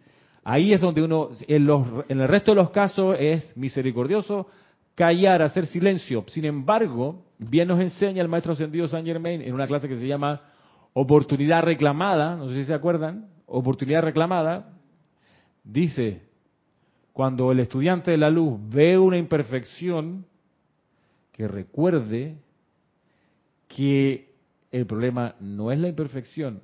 [0.43, 4.47] ahí es donde uno, en, los, en el resto de los casos es misericordioso,
[4.95, 6.23] callar, hacer silencio.
[6.27, 10.07] Sin embargo, bien nos enseña el maestro ascendido Saint Germain en una clase que se
[10.07, 10.41] llama
[10.93, 14.73] Oportunidad Reclamada, no sé si se acuerdan, Oportunidad Reclamada,
[15.63, 16.21] dice,
[17.13, 20.25] cuando el estudiante de la luz ve una imperfección,
[21.31, 22.37] que recuerde
[23.67, 24.33] que
[24.71, 26.61] el problema no es la imperfección,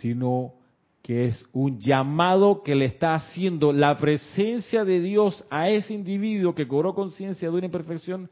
[0.00, 0.54] sino
[1.02, 6.54] que es un llamado que le está haciendo la presencia de Dios a ese individuo
[6.54, 8.28] que cobró conciencia de una imperfección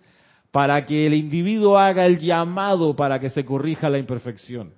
[0.51, 4.73] para que el individuo haga el llamado para que se corrija la imperfección.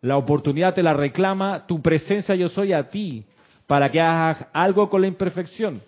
[0.00, 3.24] La oportunidad te la reclama tu presencia yo soy a ti
[3.66, 5.82] para que hagas algo con la imperfección,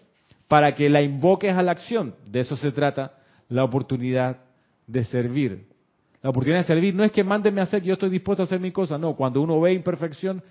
[0.48, 2.14] para que la invoques a la acción.
[2.26, 3.12] De eso se trata
[3.50, 4.38] la oportunidad
[4.86, 5.75] de servir.
[6.22, 8.60] La oportunidad de servir no es que mándenme a hacer, yo estoy dispuesto a hacer
[8.60, 8.98] mi cosa.
[8.98, 10.42] No, cuando uno ve imperfección,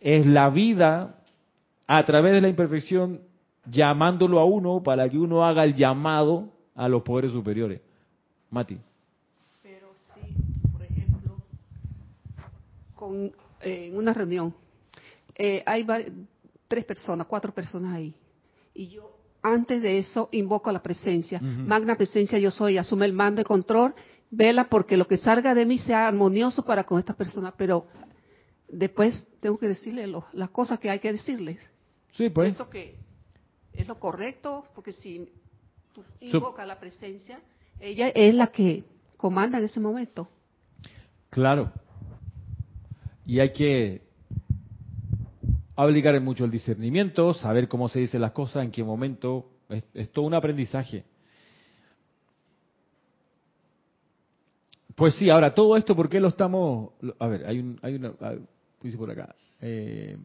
[0.00, 1.16] es la vida
[1.86, 3.20] a través de la imperfección
[3.66, 7.80] llamándolo a uno para que uno haga el llamado a los poderes superiores.
[8.50, 8.78] Mati.
[9.62, 10.20] Pero sí,
[10.70, 11.36] por ejemplo,
[12.94, 13.32] con,
[13.62, 14.54] eh, en una reunión,
[15.34, 15.86] eh, hay
[16.68, 18.14] tres personas, cuatro personas ahí.
[18.74, 19.10] Y yo,
[19.42, 21.40] antes de eso, invoco a la presencia.
[21.40, 23.94] Magna presencia yo soy, asume el mando de control
[24.36, 27.86] vela porque lo que salga de mí sea armonioso para con estas personas, pero
[28.68, 31.58] después tengo que decirle las cosas que hay que decirles.
[32.12, 32.48] Sí, pues.
[32.48, 32.96] Pienso que
[33.72, 35.28] es lo correcto, porque si
[35.92, 37.40] tú invocas la presencia,
[37.80, 38.84] ella es la que
[39.16, 40.28] comanda en ese momento.
[41.30, 41.72] Claro.
[43.26, 44.02] Y hay que
[45.76, 49.50] aplicar mucho el discernimiento, saber cómo se dicen las cosas, en qué momento.
[49.68, 51.04] Es, es todo un aprendizaje.
[54.94, 56.90] Pues sí, ahora todo esto, ¿por qué lo estamos...?
[57.18, 58.12] A ver, hay, un, hay una...
[58.80, 59.34] Dice por acá.
[59.60, 60.16] Eh,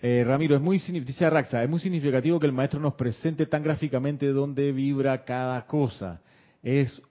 [0.00, 3.62] eh, Ramiro, es muy, dice Raxa, es muy significativo que el maestro nos presente tan
[3.62, 6.22] gráficamente dónde vibra cada cosa.
[6.62, 7.02] Es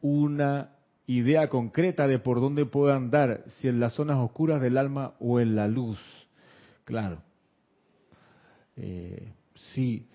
[0.00, 0.70] una
[1.06, 5.40] idea concreta de por dónde puede andar, si en las zonas oscuras del alma o
[5.40, 5.98] en la luz.
[6.84, 7.22] Claro.
[8.76, 9.32] Eh,
[9.74, 10.06] sí.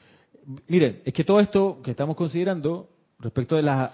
[0.68, 2.95] Miren, es que todo esto que estamos considerando
[3.26, 3.92] respecto de las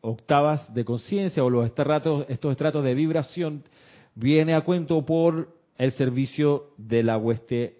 [0.00, 3.62] octavas de conciencia o los estratos, estos estratos de vibración,
[4.16, 7.76] viene a cuento por el servicio de la hueste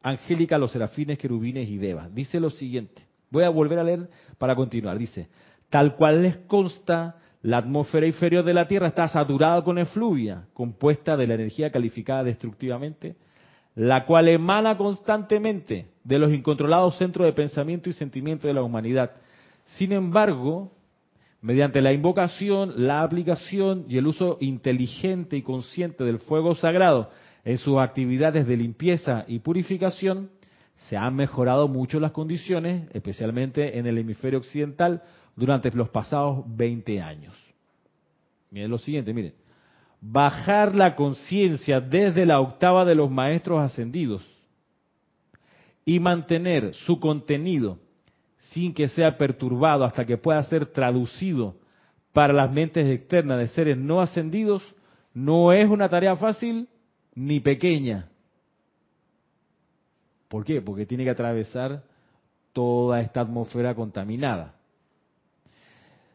[0.00, 2.14] angélica, los serafines, querubines y devas.
[2.14, 4.96] Dice lo siguiente, voy a volver a leer para continuar.
[4.96, 5.28] Dice,
[5.70, 11.16] tal cual les consta, la atmósfera inferior de la Tierra está saturada con efluvia, compuesta
[11.16, 13.16] de la energía calificada destructivamente,
[13.74, 19.10] la cual emana constantemente de los incontrolados centros de pensamiento y sentimiento de la humanidad
[19.64, 20.72] sin embargo,
[21.40, 27.10] mediante la invocación, la aplicación y el uso inteligente y consciente del fuego sagrado
[27.44, 30.30] en sus actividades de limpieza y purificación,
[30.76, 35.02] se han mejorado mucho las condiciones, especialmente en el hemisferio occidental,
[35.36, 37.34] durante los pasados 20 años.
[38.50, 39.34] Miren lo siguiente, miren.
[40.00, 44.22] Bajar la conciencia desde la octava de los maestros ascendidos
[45.84, 47.78] y mantener su contenido
[48.50, 51.56] sin que sea perturbado hasta que pueda ser traducido
[52.12, 54.62] para las mentes externas de seres no ascendidos,
[55.12, 56.68] no es una tarea fácil
[57.14, 58.08] ni pequeña.
[60.28, 60.60] ¿Por qué?
[60.60, 61.82] Porque tiene que atravesar
[62.52, 64.54] toda esta atmósfera contaminada.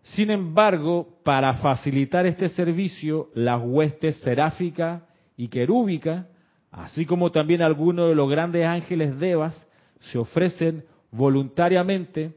[0.02, 6.28] Sin embargo, para facilitar este servicio, las huestes seráfica y querúbica,
[6.72, 9.68] así como también algunos de los grandes ángeles devas,
[10.12, 12.34] se ofrecen voluntariamente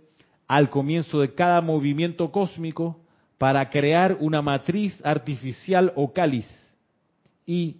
[0.47, 3.01] al comienzo de cada movimiento cósmico
[3.39, 6.47] para crear una matriz artificial o cáliz
[7.47, 7.79] y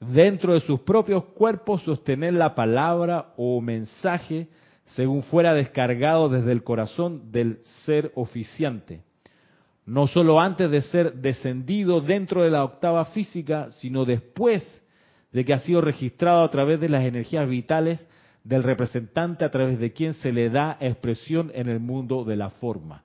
[0.00, 4.48] dentro de sus propios cuerpos sostener la palabra o mensaje
[4.84, 9.02] según fuera descargado desde el corazón del ser oficiante.
[9.86, 14.62] No solo antes de ser descendido dentro de la octava física, sino después
[15.32, 18.06] de que ha sido registrado a través de las energías vitales
[18.44, 22.50] del representante a través de quien se le da expresión en el mundo de la
[22.50, 23.02] forma.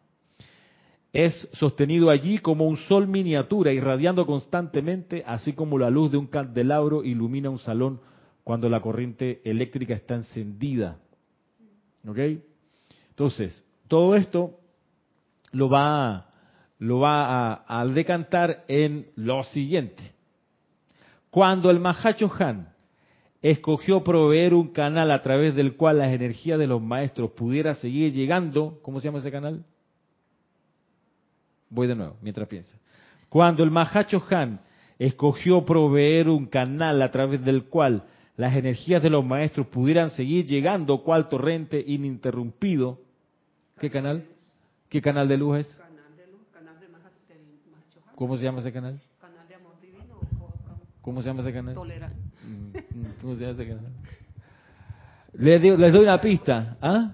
[1.12, 6.28] Es sostenido allí como un sol miniatura, irradiando constantemente, así como la luz de un
[6.28, 8.02] candelabro ilumina un salón
[8.44, 11.00] cuando la corriente eléctrica está encendida.
[12.08, 12.20] ¿Ok?
[13.10, 14.60] Entonces, todo esto
[15.52, 16.30] lo va,
[16.78, 20.14] lo va a, decantar en lo siguiente.
[21.30, 22.79] Cuando el Mahacho Han
[23.42, 28.14] escogió proveer un canal a través del cual las energías de los maestros pudiera seguir
[28.14, 28.80] llegando.
[28.82, 29.64] ¿Cómo se llama ese canal?
[31.70, 32.78] Voy de nuevo, mientras piensa.
[33.30, 34.60] Cuando el Mahacho Han
[34.98, 38.04] escogió proveer un canal a través del cual
[38.36, 43.00] las energías de los maestros pudieran seguir llegando, cual torrente ininterrumpido.
[43.80, 44.26] ¿Qué canal?
[44.90, 45.68] ¿Qué canal de luz es?
[45.68, 46.88] Canal de luz, canal de
[48.16, 49.00] ¿Cómo se llama ese canal?
[49.22, 50.20] Canal de amor divino.
[51.02, 51.76] ¿Cómo se llama ese canal?
[51.76, 52.29] Tolerancia.
[55.34, 56.78] Les, doy una pista.
[56.82, 57.12] ¿ah?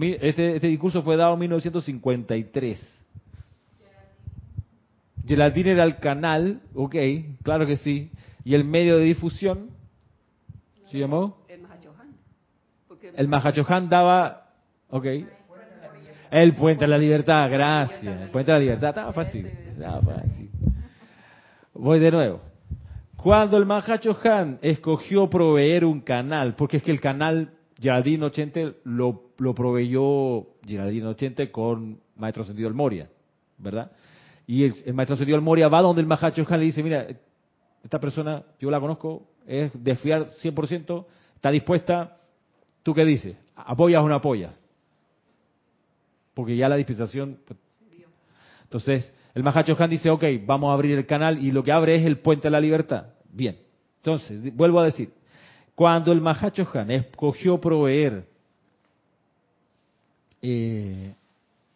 [0.00, 3.00] Este, este, discurso fue dado en 1953.
[5.26, 6.96] Geraldine era el canal, ok,
[7.42, 8.10] claro que sí.
[8.44, 9.70] Y el medio de difusión,
[10.86, 11.38] ¿se llamó?
[13.14, 13.88] El Mahachohan.
[13.88, 14.48] daba,
[14.88, 15.06] ok.
[16.30, 18.20] El Puente de la Libertad, gracias.
[18.20, 19.46] El Puente de la Libertad, estaba fácil.
[19.46, 20.50] Estaba fácil.
[21.74, 22.51] Voy de nuevo.
[23.22, 28.60] Cuando el Mahacho Han escogió proveer un canal, porque es que el canal Geraldine 80
[28.82, 33.08] lo, lo proveyó Geraldine 80 con Maestro Sentido del Moria,
[33.58, 33.92] ¿verdad?
[34.44, 37.06] Y el, Maestro Sentido del Moria va donde el Mahacho Han le dice, mira,
[37.84, 41.06] esta persona, yo la conozco, es de fiar 100%,
[41.36, 42.16] está dispuesta,
[42.82, 43.36] ¿tú qué dices?
[43.54, 44.52] ¿Apoyas o no apoyas?
[46.34, 47.38] Porque ya la dispensación...
[47.46, 47.58] Pues,
[48.64, 51.96] entonces, el Mahacho Han dice, ok, vamos a abrir el canal y lo que abre
[51.96, 53.06] es el puente de la libertad.
[53.32, 53.56] Bien,
[53.98, 55.10] entonces, vuelvo a decir,
[55.74, 58.26] cuando el Mahacho Han escogió proveer,
[60.42, 61.14] eh,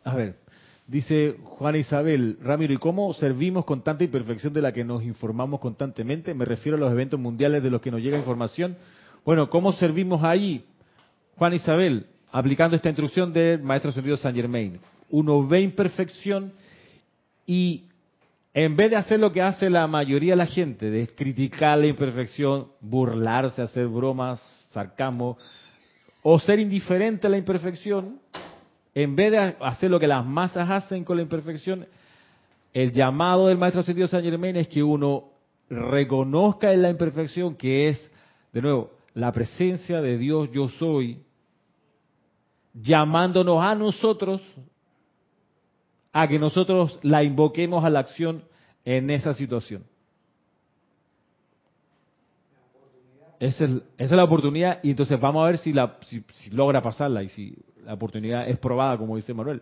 [0.05, 0.37] a ver,
[0.87, 5.61] dice Juan Isabel, Ramiro, ¿y cómo servimos con tanta imperfección de la que nos informamos
[5.61, 6.35] constantemente?
[6.35, 8.77] Me refiero a los eventos mundiales de los que nos llega información.
[9.25, 10.65] Bueno, ¿cómo servimos ahí?
[11.37, 14.79] Juan Isabel, aplicando esta instrucción del maestro sentido Saint Germain.
[15.09, 16.53] Uno ve imperfección
[17.47, 17.84] y
[18.53, 21.86] en vez de hacer lo que hace la mayoría de la gente, de criticar la
[21.86, 24.40] imperfección, burlarse, hacer bromas,
[24.70, 25.38] sarcasmo,
[26.22, 28.18] o ser indiferente a la imperfección,
[28.94, 31.86] en vez de hacer lo que las masas hacen con la imperfección,
[32.72, 35.24] el llamado del maestro sentido San Germain es que uno
[35.68, 38.11] reconozca en la imperfección que es,
[38.53, 41.18] de nuevo, la presencia de Dios yo soy,
[42.74, 44.42] llamándonos a nosotros
[46.19, 48.43] a que nosotros la invoquemos a la acción
[48.87, 49.85] en esa situación.
[53.39, 57.29] Esa es, la oportunidad y entonces vamos a ver si, la, si, logra pasarla y
[57.29, 57.55] si
[57.85, 59.61] la oportunidad es probada, como dice Manuel.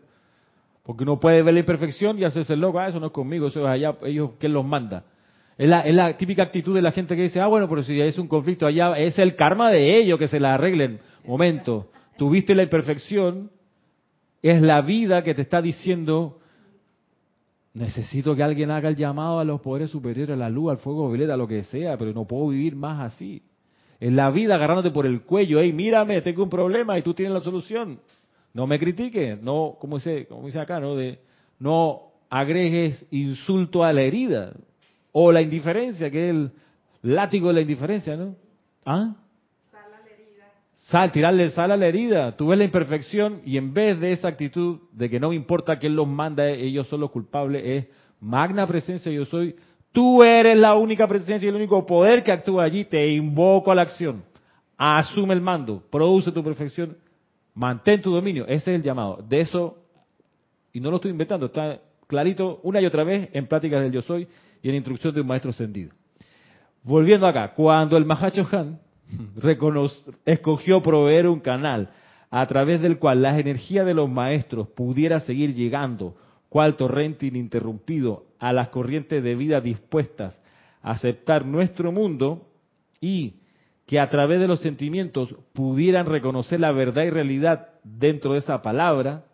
[0.85, 3.63] Porque uno puede ver la imperfección y hacerse loco, ah, eso no es conmigo, eso
[3.63, 5.03] es allá, ellos, ¿quién los manda?
[5.59, 8.01] Es la, es la típica actitud de la gente que dice, ah, bueno, pero si
[8.01, 11.01] es un conflicto allá, es el karma de ellos que se la arreglen.
[11.27, 13.51] Momento, tuviste la imperfección,
[14.41, 16.39] es la vida que te está diciendo,
[17.75, 21.09] necesito que alguien haga el llamado a los poderes superiores, a la luz, al fuego
[21.09, 23.43] violeta, a lo que sea, pero no puedo vivir más así.
[24.01, 27.35] En la vida agarrándote por el cuello, hey, mírame, tengo un problema y tú tienes
[27.35, 28.01] la solución.
[28.53, 30.95] No me critiques, no, como dice, como dice acá, ¿no?
[30.95, 31.19] De,
[31.59, 34.53] no agregues insulto a la herida
[35.13, 36.53] o la indiferencia, que es el
[37.03, 38.37] látigo de la indiferencia, ¿no?
[38.87, 39.17] ¿Ah?
[40.89, 42.37] Sal, tirarle sal a la herida.
[42.37, 45.97] Tú ves la imperfección y en vez de esa actitud de que no importa quién
[45.97, 47.87] los manda, ellos son los culpables, es
[48.21, 49.57] magna presencia, yo soy.
[49.93, 52.85] Tú eres la única presencia y el único poder que actúa allí.
[52.85, 54.25] Te invoco a la acción.
[54.77, 56.99] Asume el mando, produce tu perfección,
[57.55, 58.45] mantén tu dominio.
[58.45, 59.25] Ese es el llamado.
[59.27, 59.79] De eso,
[60.73, 64.03] y no lo estoy inventando, está clarito una y otra vez en pláticas del yo
[64.03, 64.29] soy
[64.63, 65.93] y en instrucción de un maestro ascendido.
[66.83, 68.84] Volviendo acá, cuando el Mahacho Han
[70.25, 71.91] escogió proveer un canal
[72.31, 76.17] a través del cual las energías de los maestros pudiera seguir llegando,
[76.49, 80.39] cual torrente ininterrumpido, a las corrientes de vida dispuestas
[80.83, 82.47] a aceptar nuestro mundo
[83.01, 83.37] y
[83.87, 88.61] que a través de los sentimientos pudieran reconocer la verdad y realidad dentro de esa
[88.61, 89.25] palabra,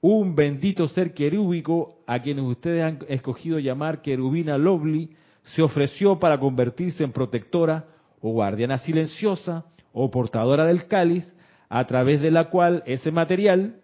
[0.00, 5.10] un bendito ser querúbico a quienes ustedes han escogido llamar querubina Lovely
[5.44, 7.86] se ofreció para convertirse en protectora
[8.26, 11.32] o guardiana silenciosa o portadora del cáliz,
[11.68, 13.80] a través de la cual ese material,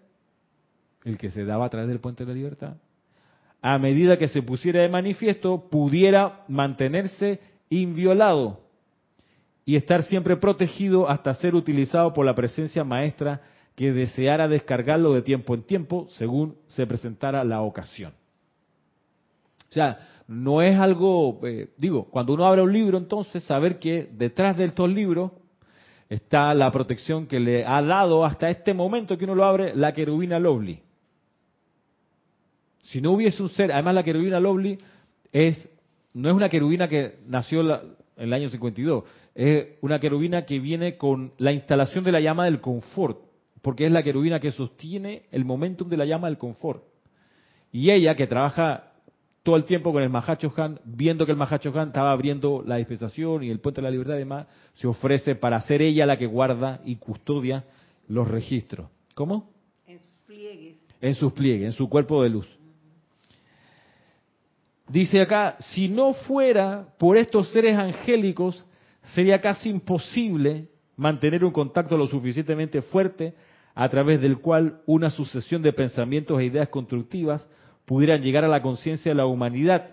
[1.04, 2.76] el que se daba a través del puente de la libertad,
[3.60, 7.40] a medida que se pusiera de manifiesto, pudiera mantenerse
[7.70, 8.60] inviolado
[9.64, 13.40] y estar siempre protegido hasta ser utilizado por la presencia maestra
[13.76, 18.12] que deseara descargarlo de tiempo en tiempo según se presentara la ocasión.
[19.70, 19.98] O sea,
[20.28, 24.64] no es algo, eh, digo, cuando uno abre un libro, entonces saber que detrás de
[24.64, 25.32] estos libros
[26.08, 29.92] está la protección que le ha dado hasta este momento que uno lo abre la
[29.92, 30.80] querubina Lovely.
[32.82, 34.78] Si no hubiese un ser, además la querubina Lovely
[35.32, 35.68] es,
[36.14, 37.80] no es una querubina que nació en
[38.16, 39.04] el año 52,
[39.34, 43.18] es una querubina que viene con la instalación de la llama del confort,
[43.62, 46.84] porque es la querubina que sostiene el momentum de la llama del confort.
[47.70, 48.91] Y ella, que trabaja
[49.42, 52.76] todo el tiempo con el Mahacho Han, viendo que el Mahacho Han estaba abriendo la
[52.76, 56.16] dispensación y el puente de la libertad y demás, se ofrece para ser ella la
[56.16, 57.64] que guarda y custodia
[58.08, 58.88] los registros.
[59.14, 59.50] ¿Cómo?
[59.86, 60.76] En sus pliegues.
[61.00, 62.48] En sus pliegues, en su cuerpo de luz.
[64.88, 68.64] Dice acá, si no fuera por estos seres angélicos,
[69.14, 73.34] sería casi imposible mantener un contacto lo suficientemente fuerte
[73.74, 77.46] a través del cual una sucesión de pensamientos e ideas constructivas
[77.84, 79.90] pudieran llegar a la conciencia de la humanidad.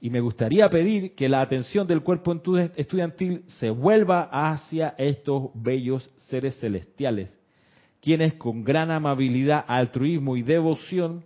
[0.00, 2.34] Y me gustaría pedir que la atención del cuerpo
[2.76, 7.38] estudiantil se vuelva hacia estos bellos seres celestiales,
[8.00, 11.24] quienes con gran amabilidad, altruismo y devoción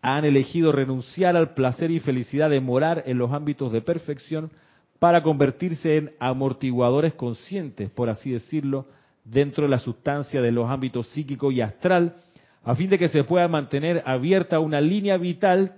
[0.00, 4.50] han elegido renunciar al placer y felicidad de morar en los ámbitos de perfección
[4.98, 8.86] para convertirse en amortiguadores conscientes, por así decirlo,
[9.24, 12.14] dentro de la sustancia de los ámbitos psíquico y astral,
[12.64, 15.74] a fin de que se pueda mantener abierta una línea vital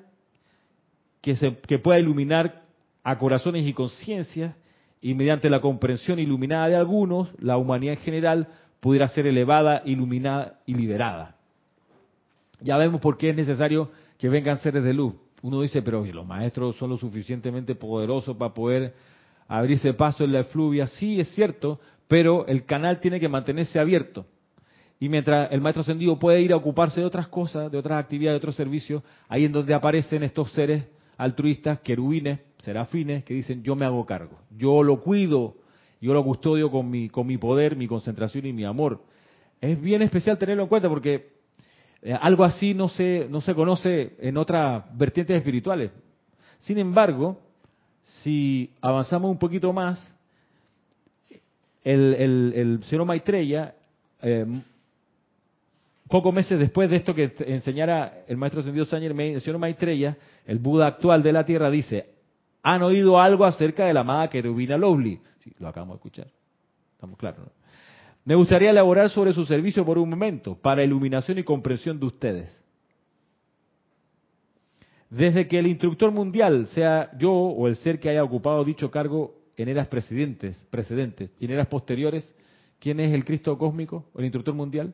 [1.20, 2.62] que, se, que pueda iluminar
[3.02, 4.54] a corazones y conciencias
[5.00, 8.48] y mediante la comprensión iluminada de algunos, la humanidad en general
[8.80, 11.36] pudiera ser elevada, iluminada y liberada.
[12.60, 15.14] Ya vemos por qué es necesario que vengan seres de luz.
[15.42, 18.94] Uno dice, pero los maestros son lo suficientemente poderosos para poder
[19.48, 20.86] abrirse paso en la efluvia.
[20.86, 24.26] Sí, es cierto, pero el canal tiene que mantenerse abierto.
[25.02, 28.34] Y mientras el maestro ascendido puede ir a ocuparse de otras cosas, de otras actividades,
[28.34, 30.84] de otros servicios, ahí es donde aparecen estos seres
[31.16, 35.56] altruistas, querubines, serafines, que dicen yo me hago cargo, yo lo cuido,
[36.02, 39.02] yo lo custodio con mi, con mi poder, mi concentración y mi amor.
[39.60, 41.32] es bien especial tenerlo en cuenta porque
[42.02, 45.90] eh, algo así no se, no se conoce en otras vertientes espirituales.
[46.58, 47.40] Sin embargo,
[48.02, 49.98] si avanzamos un poquito más,
[51.84, 52.14] el,
[52.54, 53.74] el, señor Maitreya,
[54.20, 54.46] eh,
[56.10, 60.58] pocos meses después de esto que enseñara el maestro Ascendido Sáñez, el señor Maitreya, el
[60.58, 62.10] Buda actual de la Tierra, dice,
[62.62, 65.20] han oído algo acerca de la amada querubina Lovely.
[65.38, 66.26] Sí, lo acabamos de escuchar.
[66.92, 67.52] Estamos claros, ¿no?
[68.24, 72.62] Me gustaría elaborar sobre su servicio por un momento, para iluminación y comprensión de ustedes.
[75.08, 79.34] Desde que el instructor mundial, sea yo o el ser que haya ocupado dicho cargo
[79.56, 82.30] en eras precedentes, precedentes y en eras posteriores,
[82.78, 84.92] ¿quién es el Cristo cósmico, el instructor mundial?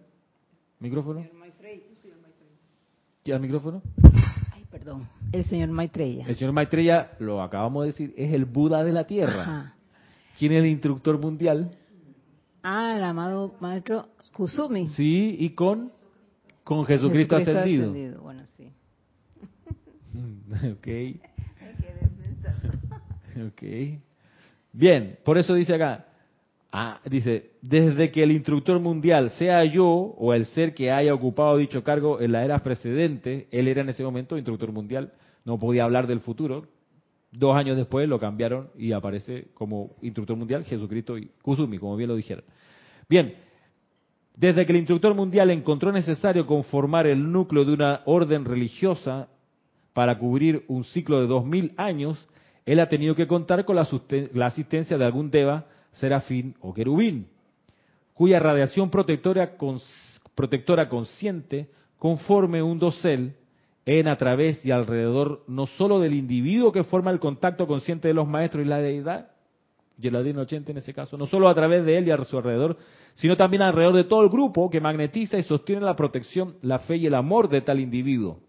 [0.81, 1.27] ¿Micrófono?
[3.25, 3.83] ¿Y al micrófono?
[4.53, 5.09] Ay, perdón.
[5.33, 6.27] El señor Maitreya.
[6.27, 9.75] El señor Maitreya, lo acabamos de decir, es el Buda de la Tierra.
[10.39, 11.77] ¿Quién es el instructor mundial?
[12.63, 14.89] Ah, el amado maestro Kusumi.
[14.89, 15.91] Sí, y con,
[16.63, 17.93] con Jesucristo, ascendido.
[18.21, 18.71] Bueno, sí.
[20.73, 20.89] ok.
[23.49, 23.63] ok.
[24.73, 26.06] Bien, por eso dice acá,
[26.77, 31.57] ah, dice, desde que el instructor mundial sea yo o el ser que haya ocupado
[31.57, 35.13] dicho cargo en la era precedente, él era en ese momento instructor mundial,
[35.45, 36.67] no podía hablar del futuro.
[37.33, 42.09] Dos años después lo cambiaron y aparece como instructor mundial Jesucristo y Kusumi, como bien
[42.09, 42.45] lo dijeron.
[43.09, 43.35] Bien,
[44.37, 49.29] desde que el instructor mundial encontró necesario conformar el núcleo de una orden religiosa
[49.95, 52.29] para cubrir un ciclo de dos mil años,
[52.67, 53.89] él ha tenido que contar con la,
[54.47, 55.67] asistencia de algún deva,
[55.99, 57.29] serafín o querubín,
[58.15, 59.57] cuya radiación protectora,
[60.35, 61.69] protectora consciente
[61.99, 63.35] conforme un dosel
[63.85, 68.15] en, a través y alrededor no solo del individuo que forma el contacto consciente de
[68.15, 69.31] los maestros y la deidad,
[69.99, 72.77] Adino 80 en ese caso, no solo a través de él y a su alrededor,
[73.15, 76.97] sino también alrededor de todo el grupo que magnetiza y sostiene la protección, la fe
[76.97, 78.41] y el amor de tal individuo.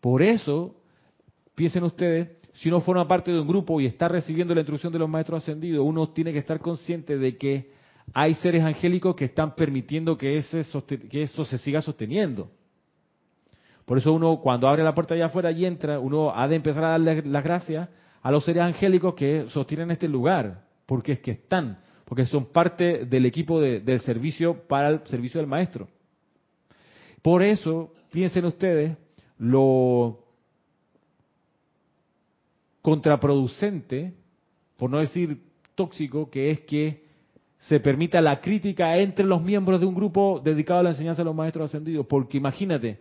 [0.00, 0.76] Por eso,
[1.54, 4.98] piensen ustedes, si uno forma parte de un grupo y está recibiendo la instrucción de
[4.98, 7.70] los maestros ascendidos, uno tiene que estar consciente de que
[8.12, 10.38] hay seres angélicos que están permitiendo que,
[11.08, 12.50] que eso se siga sosteniendo.
[13.86, 16.84] Por eso uno cuando abre la puerta allá afuera y entra, uno ha de empezar
[16.84, 17.88] a darle las gracias
[18.20, 23.06] a los seres angélicos que sostienen este lugar, porque es que están, porque son parte
[23.06, 25.88] del equipo del servicio para el servicio del maestro.
[27.22, 28.98] Por eso, piensen ustedes,
[29.38, 30.29] lo
[32.82, 34.14] contraproducente,
[34.76, 35.42] por no decir
[35.74, 37.04] tóxico, que es que
[37.58, 41.26] se permita la crítica entre los miembros de un grupo dedicado a la enseñanza de
[41.26, 42.98] los maestros ascendidos, porque imagínate,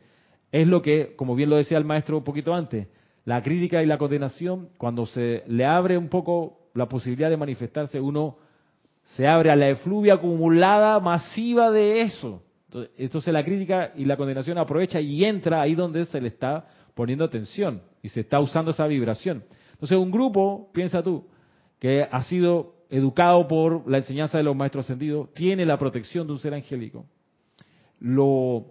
[0.52, 2.88] es lo que, como bien lo decía el maestro un poquito antes,
[3.24, 8.00] la crítica y la condenación, cuando se le abre un poco la posibilidad de manifestarse,
[8.02, 8.38] uno
[9.04, 12.44] se abre a la efluvia acumulada masiva de eso.
[12.98, 17.26] Entonces, la crítica y la condenación aprovecha y entra ahí donde se le está poniendo
[17.26, 19.44] atención y se está usando esa vibración.
[19.80, 21.26] Entonces un grupo, piensa tú,
[21.80, 26.34] que ha sido educado por la enseñanza de los maestros ascendidos, tiene la protección de
[26.34, 27.06] un ser angélico.
[28.00, 28.66] Lo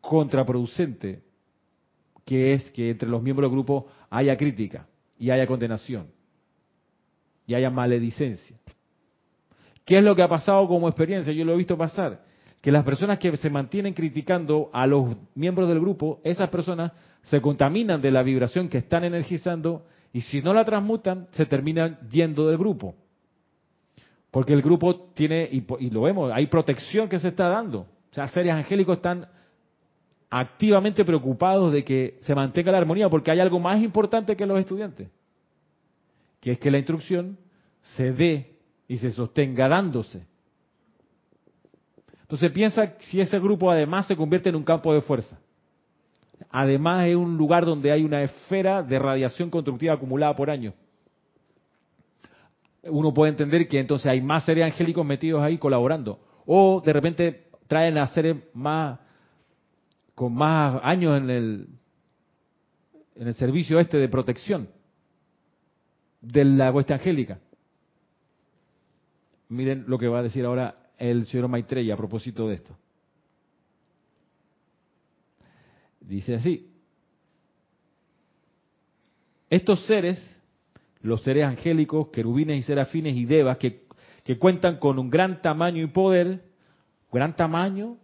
[0.00, 1.22] contraproducente
[2.24, 4.86] que es que entre los miembros del grupo haya crítica
[5.18, 6.06] y haya condenación
[7.46, 8.56] y haya maledicencia.
[9.84, 11.32] ¿Qué es lo que ha pasado como experiencia?
[11.32, 12.24] Yo lo he visto pasar.
[12.60, 16.92] Que las personas que se mantienen criticando a los miembros del grupo, esas personas
[17.22, 21.98] se contaminan de la vibración que están energizando y si no la transmutan, se terminan
[22.10, 22.94] yendo del grupo.
[24.30, 27.80] Porque el grupo tiene, y, y lo vemos, hay protección que se está dando.
[27.80, 29.26] O sea, seres angélicos están
[30.30, 34.58] activamente preocupados de que se mantenga la armonía, porque hay algo más importante que los
[34.58, 35.08] estudiantes,
[36.40, 37.38] que es que la instrucción
[37.82, 38.56] se dé
[38.88, 40.26] y se sostenga dándose.
[42.22, 45.38] Entonces piensa si ese grupo además se convierte en un campo de fuerza.
[46.52, 50.74] Además es un lugar donde hay una esfera de radiación constructiva acumulada por años.
[52.82, 56.20] Uno puede entender que entonces hay más seres angélicos metidos ahí colaborando.
[56.44, 59.00] O de repente traen a seres más
[60.14, 61.68] con más años en el,
[63.16, 64.68] en el servicio este de protección
[66.20, 67.38] de la hueste angélica.
[69.48, 72.76] Miren lo que va a decir ahora el señor Maitreya a propósito de esto.
[76.06, 76.68] Dice así,
[79.48, 80.40] estos seres,
[81.02, 83.84] los seres angélicos, querubines y serafines y devas, que,
[84.24, 86.42] que cuentan con un gran tamaño y poder,
[87.12, 87.98] gran tamaño,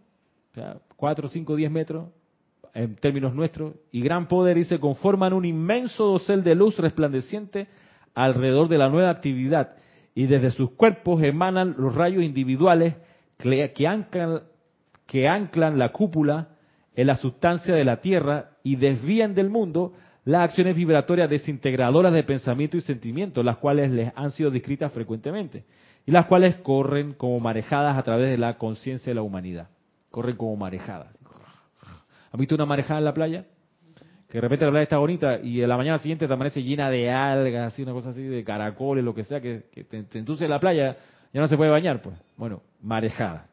[0.51, 2.09] o sea, 4, 5, 10 metros,
[2.74, 7.66] en términos nuestros, y gran poder, y se conforman un inmenso dosel de luz resplandeciente
[8.14, 9.76] alrededor de la nueva actividad,
[10.14, 12.94] y desde sus cuerpos emanan los rayos individuales
[13.38, 13.72] que
[15.07, 16.57] que anclan la cúpula
[16.99, 19.92] en la sustancia de la Tierra y desvían del mundo
[20.24, 25.64] las acciones vibratorias desintegradoras de pensamiento y sentimiento, las cuales les han sido descritas frecuentemente,
[26.05, 29.68] y las cuales corren como marejadas a través de la conciencia de la humanidad.
[30.11, 31.16] Corren como marejadas.
[32.32, 33.44] ¿Han visto una marejada en la playa?
[34.28, 36.90] Que de repente la playa está bonita y en la mañana siguiente te amanece llena
[36.90, 40.59] de algas, así, una cosa así, de caracoles, lo que sea, que, te, te la
[40.59, 40.96] playa,
[41.32, 42.16] ya no se puede bañar, pues.
[42.36, 43.46] Bueno, marejada.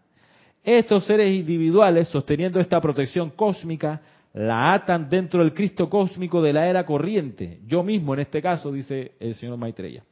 [0.66, 4.02] Estos seres individuales, sosteniendo esta protección cósmica,
[4.34, 7.60] la atan dentro del Cristo cósmico de la era corriente.
[7.68, 10.04] Yo mismo, en este caso, dice el señor Maitreya.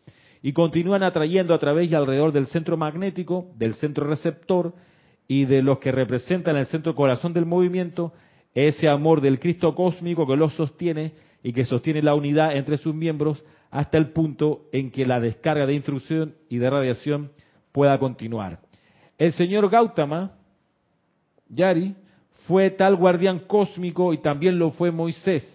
[0.44, 4.76] Y continúan atrayendo a través y alrededor del centro magnético, del centro receptor
[5.28, 8.14] y de los que representan el centro corazón del movimiento,
[8.54, 12.94] ese amor del Cristo cósmico que los sostiene y que sostiene la unidad entre sus
[12.94, 17.32] miembros hasta el punto en que la descarga de instrucción y de radiación
[17.72, 18.60] pueda continuar.
[19.18, 20.43] El señor Gautama,
[21.54, 21.96] Yari,
[22.48, 25.50] fue tal guardián cósmico y también lo fue Moisés.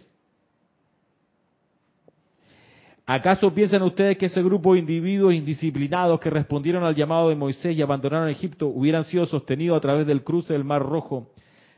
[3.11, 7.77] ¿Acaso piensan ustedes que ese grupo de individuos indisciplinados que respondieron al llamado de Moisés
[7.77, 11.31] y abandonaron Egipto hubieran sido sostenidos a través del cruce del Mar Rojo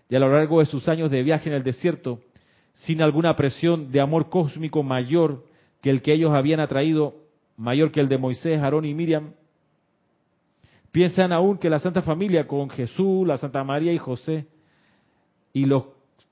[0.08, 2.18] y a lo largo de sus años de viaje en el desierto
[2.72, 5.44] sin alguna presión de amor cósmico mayor
[5.82, 7.14] que el que ellos habían atraído,
[7.56, 9.32] mayor que el de Moisés, Aarón y Miriam?
[10.92, 14.46] Piensan aún que la Santa Familia con Jesús, la Santa María y José
[15.52, 15.84] y, los,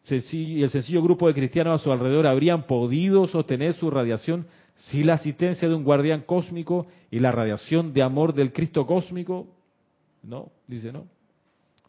[0.09, 5.15] el sencillo grupo de cristianos a su alrededor habrían podido sostener su radiación sin la
[5.15, 9.47] asistencia de un guardián cósmico y la radiación de amor del Cristo cósmico.
[10.23, 11.07] No, dice no.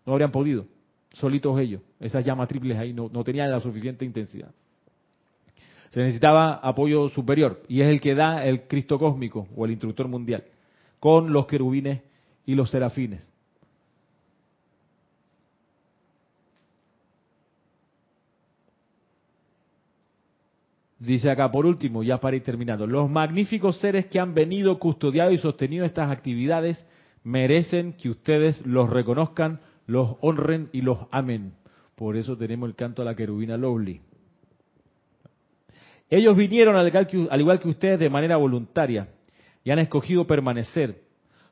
[0.05, 0.65] No habrían podido,
[1.13, 1.81] solitos ellos.
[1.99, 4.51] Esas llamas triples ahí no, no tenían la suficiente intensidad.
[5.89, 10.07] Se necesitaba apoyo superior y es el que da el Cristo cósmico o el instructor
[10.07, 10.43] mundial
[10.99, 12.01] con los querubines
[12.49, 13.23] y los serafines.
[20.97, 25.29] Dice acá, por último, ya para ir terminando, los magníficos seres que han venido, custodiado
[25.29, 26.83] y sostenido estas actividades
[27.23, 31.53] merecen que ustedes los reconozcan, los honren y los amen.
[31.93, 34.01] Por eso tenemos el canto a la querubina Lovely.
[36.09, 36.87] Ellos vinieron al
[37.41, 39.09] igual que ustedes de manera voluntaria
[39.63, 41.08] y han escogido permanecer,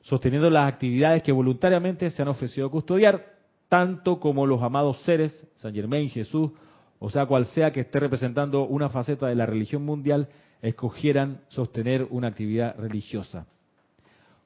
[0.07, 3.25] sosteniendo las actividades que voluntariamente se han ofrecido custodiar,
[3.67, 6.51] tanto como los amados seres, San Germain, Jesús,
[6.97, 10.29] o sea, cual sea que esté representando una faceta de la religión mundial,
[10.61, 13.47] escogieran sostener una actividad religiosa.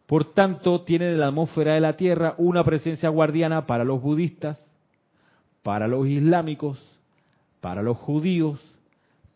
[0.08, 4.60] Por tanto, tiene en la atmósfera de la Tierra una presencia guardiana para los budistas,
[5.62, 6.84] para los islámicos,
[7.62, 8.60] para los judíos,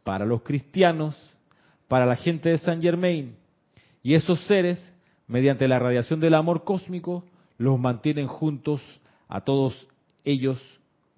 [0.03, 1.15] para los cristianos,
[1.87, 3.35] para la gente de San Germain.
[4.01, 4.94] Y esos seres,
[5.27, 7.23] mediante la radiación del amor cósmico,
[7.57, 8.81] los mantienen juntos
[9.27, 9.87] a todos
[10.23, 10.61] ellos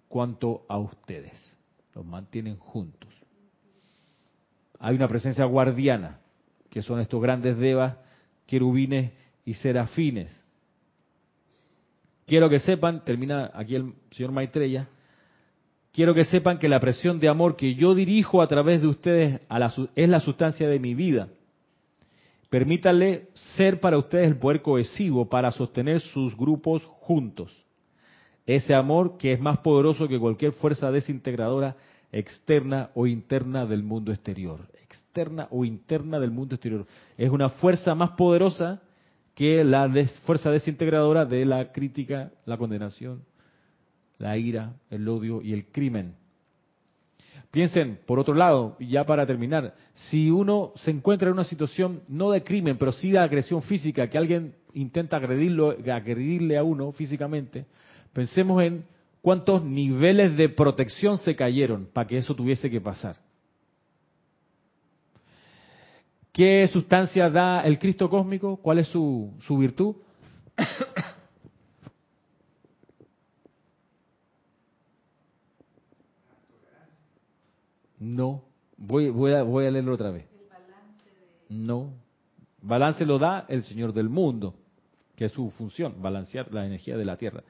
[0.07, 1.47] cuanto a ustedes
[1.97, 3.09] los mantienen juntos.
[4.79, 6.19] Hay una presencia guardiana,
[6.69, 7.97] que son estos grandes devas,
[8.45, 9.11] querubines
[9.43, 10.31] y serafines.
[12.27, 14.87] Quiero que sepan, termina aquí el señor Maitreya,
[15.91, 19.41] quiero que sepan que la presión de amor que yo dirijo a través de ustedes
[19.95, 21.29] es la sustancia de mi vida.
[22.49, 27.51] Permítanle ser para ustedes el poder cohesivo para sostener sus grupos juntos.
[28.45, 31.75] Ese amor que es más poderoso que cualquier fuerza desintegradora
[32.11, 34.69] externa o interna del mundo exterior.
[34.81, 36.87] Externa o interna del mundo exterior.
[37.17, 38.81] Es una fuerza más poderosa
[39.35, 39.91] que la
[40.23, 43.23] fuerza desintegradora de la crítica, la condenación,
[44.17, 46.15] la ira, el odio y el crimen.
[47.51, 52.31] Piensen, por otro lado, ya para terminar, si uno se encuentra en una situación no
[52.31, 57.65] de crimen, pero sí de agresión física, que alguien intenta agredirlo, agredirle a uno físicamente,
[58.13, 58.85] pensemos en
[59.21, 63.17] cuántos niveles de protección se cayeron para que eso tuviese que pasar.
[66.37, 68.57] ¿Qué sustancia da el Cristo cósmico?
[68.57, 69.95] ¿Cuál es su, virtud?
[77.99, 78.43] No,
[78.77, 80.25] voy, voy, a, voy a leerlo otra vez.
[81.49, 81.93] No,
[82.61, 84.55] balance lo da el Señor del mundo,
[85.15, 87.43] que es su función, balancear la energía de la Tierra.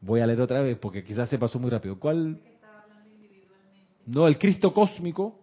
[0.00, 1.98] Voy a leer otra vez porque quizás se pasó muy rápido.
[1.98, 2.40] ¿Cuál?
[4.04, 5.40] No, el Cristo cósmico.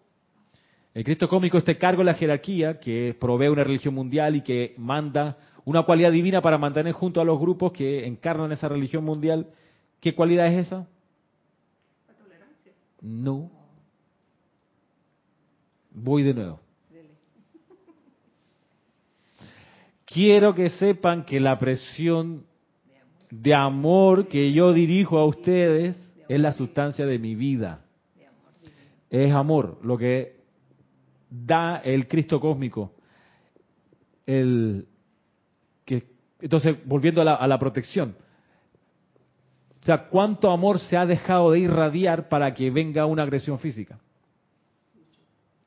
[0.93, 4.75] El Cristo cósmico, este cargo de la jerarquía que provee una religión mundial y que
[4.77, 9.47] manda una cualidad divina para mantener junto a los grupos que encarnan esa religión mundial.
[9.99, 10.87] ¿Qué cualidad es esa?
[12.07, 12.73] La tolerancia.
[13.01, 13.62] No.
[16.03, 16.59] Voy de nuevo.
[20.05, 22.45] Quiero que sepan que la presión
[23.31, 25.95] de amor que yo dirijo a ustedes
[26.27, 27.85] es la sustancia de mi vida.
[29.09, 30.41] Es amor, lo que
[31.29, 32.91] da el Cristo cósmico.
[34.25, 34.85] El,
[35.85, 36.03] que,
[36.41, 38.17] entonces, volviendo a la, a la protección.
[39.81, 43.99] O sea, ¿cuánto amor se ha dejado de irradiar para que venga una agresión física?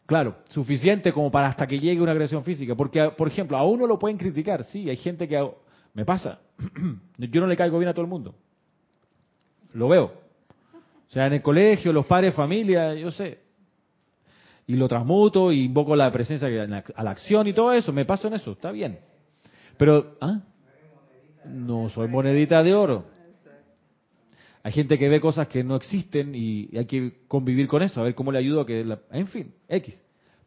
[0.07, 2.77] Claro, suficiente como para hasta que llegue una agresión física.
[2.77, 5.51] Porque, por ejemplo, a uno lo pueden criticar, sí, hay gente que
[5.95, 6.39] me pasa.
[7.19, 8.35] Yo no le caigo bien a todo el mundo.
[9.73, 10.05] Lo veo.
[10.05, 13.39] O sea, en el colegio, los padres, familia, yo sé.
[14.67, 17.93] Y lo transmuto y invoco la presencia a la acción y todo eso.
[17.93, 18.99] Me paso en eso, está bien.
[19.77, 20.41] Pero, ¿ah?
[21.45, 23.05] No soy monedita de oro.
[24.67, 28.03] Hay gente que ve cosas que no existen y hay que convivir con eso, a
[28.03, 28.85] ver cómo le ayudo a que...
[28.85, 28.99] La...
[29.13, 29.97] En fin, X.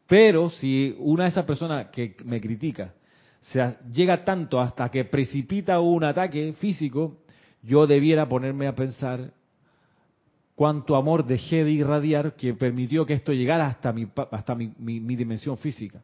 [0.07, 2.93] Pero si una de esas personas que me critica
[3.39, 7.23] se llega tanto hasta que precipita un ataque físico,
[7.63, 9.31] yo debiera ponerme a pensar
[10.53, 15.15] cuánto amor dejé de irradiar que permitió que esto llegara hasta mi, hasta mi, mi,
[15.15, 16.03] dimensión física.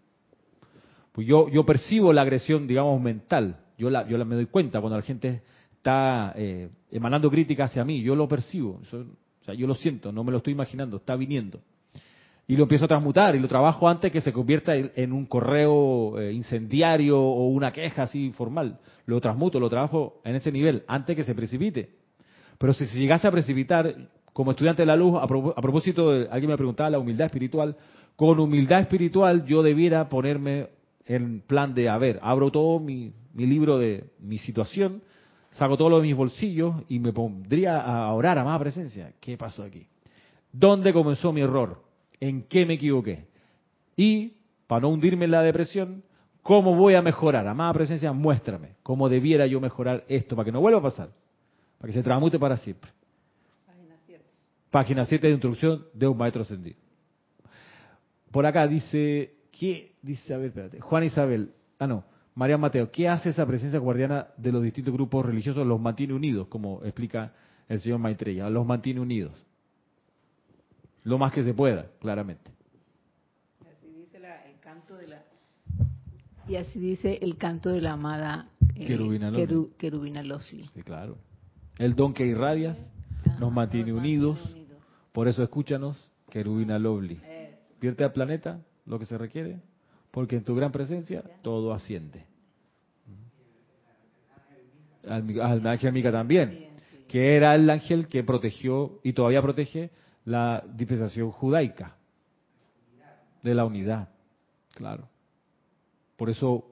[1.11, 3.59] Pues yo, yo percibo la agresión, digamos, mental.
[3.77, 5.41] Yo la, yo la me doy cuenta cuando la gente
[5.85, 10.23] está eh, emanando crítica hacia mí, yo lo percibo, o sea, yo lo siento, no
[10.23, 11.59] me lo estoy imaginando, está viniendo.
[12.47, 16.19] Y lo empiezo a transmutar y lo trabajo antes que se convierta en un correo
[16.19, 18.79] eh, incendiario o una queja así formal.
[19.05, 21.89] Lo transmuto, lo trabajo en ese nivel, antes que se precipite.
[22.57, 23.95] Pero si se llegase a precipitar,
[24.33, 27.75] como estudiante de la luz, a, propósito, de, alguien me preguntaba la humildad espiritual,
[28.15, 30.69] con humildad espiritual yo debiera ponerme
[31.05, 35.01] en plan de, a ver, abro todo mi, mi libro de mi situación,
[35.55, 39.13] saco todo lo de mis bolsillos y me pondría a orar a más presencia.
[39.19, 39.87] ¿Qué pasó aquí?
[40.51, 41.81] ¿Dónde comenzó mi error?
[42.19, 43.25] ¿En qué me equivoqué?
[43.95, 44.33] Y,
[44.67, 46.03] para no hundirme en la depresión,
[46.41, 47.47] ¿cómo voy a mejorar?
[47.47, 51.09] Amada presencia, muéstrame cómo debiera yo mejorar esto para que no vuelva a pasar,
[51.77, 52.91] para que se transmute para siempre.
[53.65, 54.23] Página 7.
[54.71, 56.77] Página 7 de instrucción de un maestro ascendido.
[58.31, 59.93] Por acá dice, ¿qué?
[60.01, 62.03] Dice, a ver, espérate, Juan Isabel, ah no,
[62.35, 65.65] María Mateo, ¿qué hace esa presencia guardiana de los distintos grupos religiosos?
[65.65, 67.31] Los mantiene unidos, como explica
[67.69, 69.31] el señor Maitreya, los mantiene unidos.
[71.05, 72.51] Lo más que se pueda, claramente.
[73.61, 75.23] Y así dice el canto de la,
[76.45, 79.31] y así dice el canto de la amada eh, Querubina,
[80.73, 81.17] Sí, claro.
[81.77, 82.77] El don que irradias
[83.29, 84.39] ah, nos mantiene unidos.
[85.13, 87.17] Por eso escúchanos, Querubina Lovely.
[87.79, 89.61] Vierte al planeta lo que se requiere
[90.15, 92.25] porque en tu gran presencia todo asciende.
[95.09, 96.69] Al, ángel Mica también,
[97.09, 99.91] que era el ángel que protegió y todavía protege
[100.23, 101.97] la dispensación judaica
[103.43, 104.07] de la unidad,
[104.73, 105.09] claro.
[106.15, 106.65] Por eso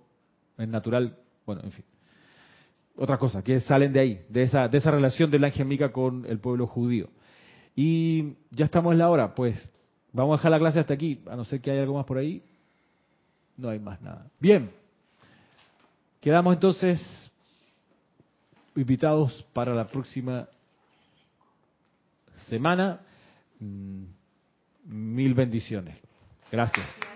[0.57, 1.85] es natural, bueno, en fin.
[2.95, 6.25] Otra cosa, que salen de ahí, de esa, de esa relación del ángel Mica con
[6.27, 7.09] el pueblo judío.
[7.75, 9.67] Y ya estamos en la hora, pues
[10.13, 12.17] vamos a dejar la clase hasta aquí, a no ser que haya algo más por
[12.19, 12.41] ahí.
[13.57, 14.27] No hay más nada.
[14.39, 14.71] Bien.
[16.21, 17.31] Quedamos entonces
[18.75, 20.47] invitados para la próxima
[22.47, 23.01] semana.
[23.59, 24.03] Mm,
[24.85, 25.99] mil bendiciones.
[26.51, 27.12] Gracias.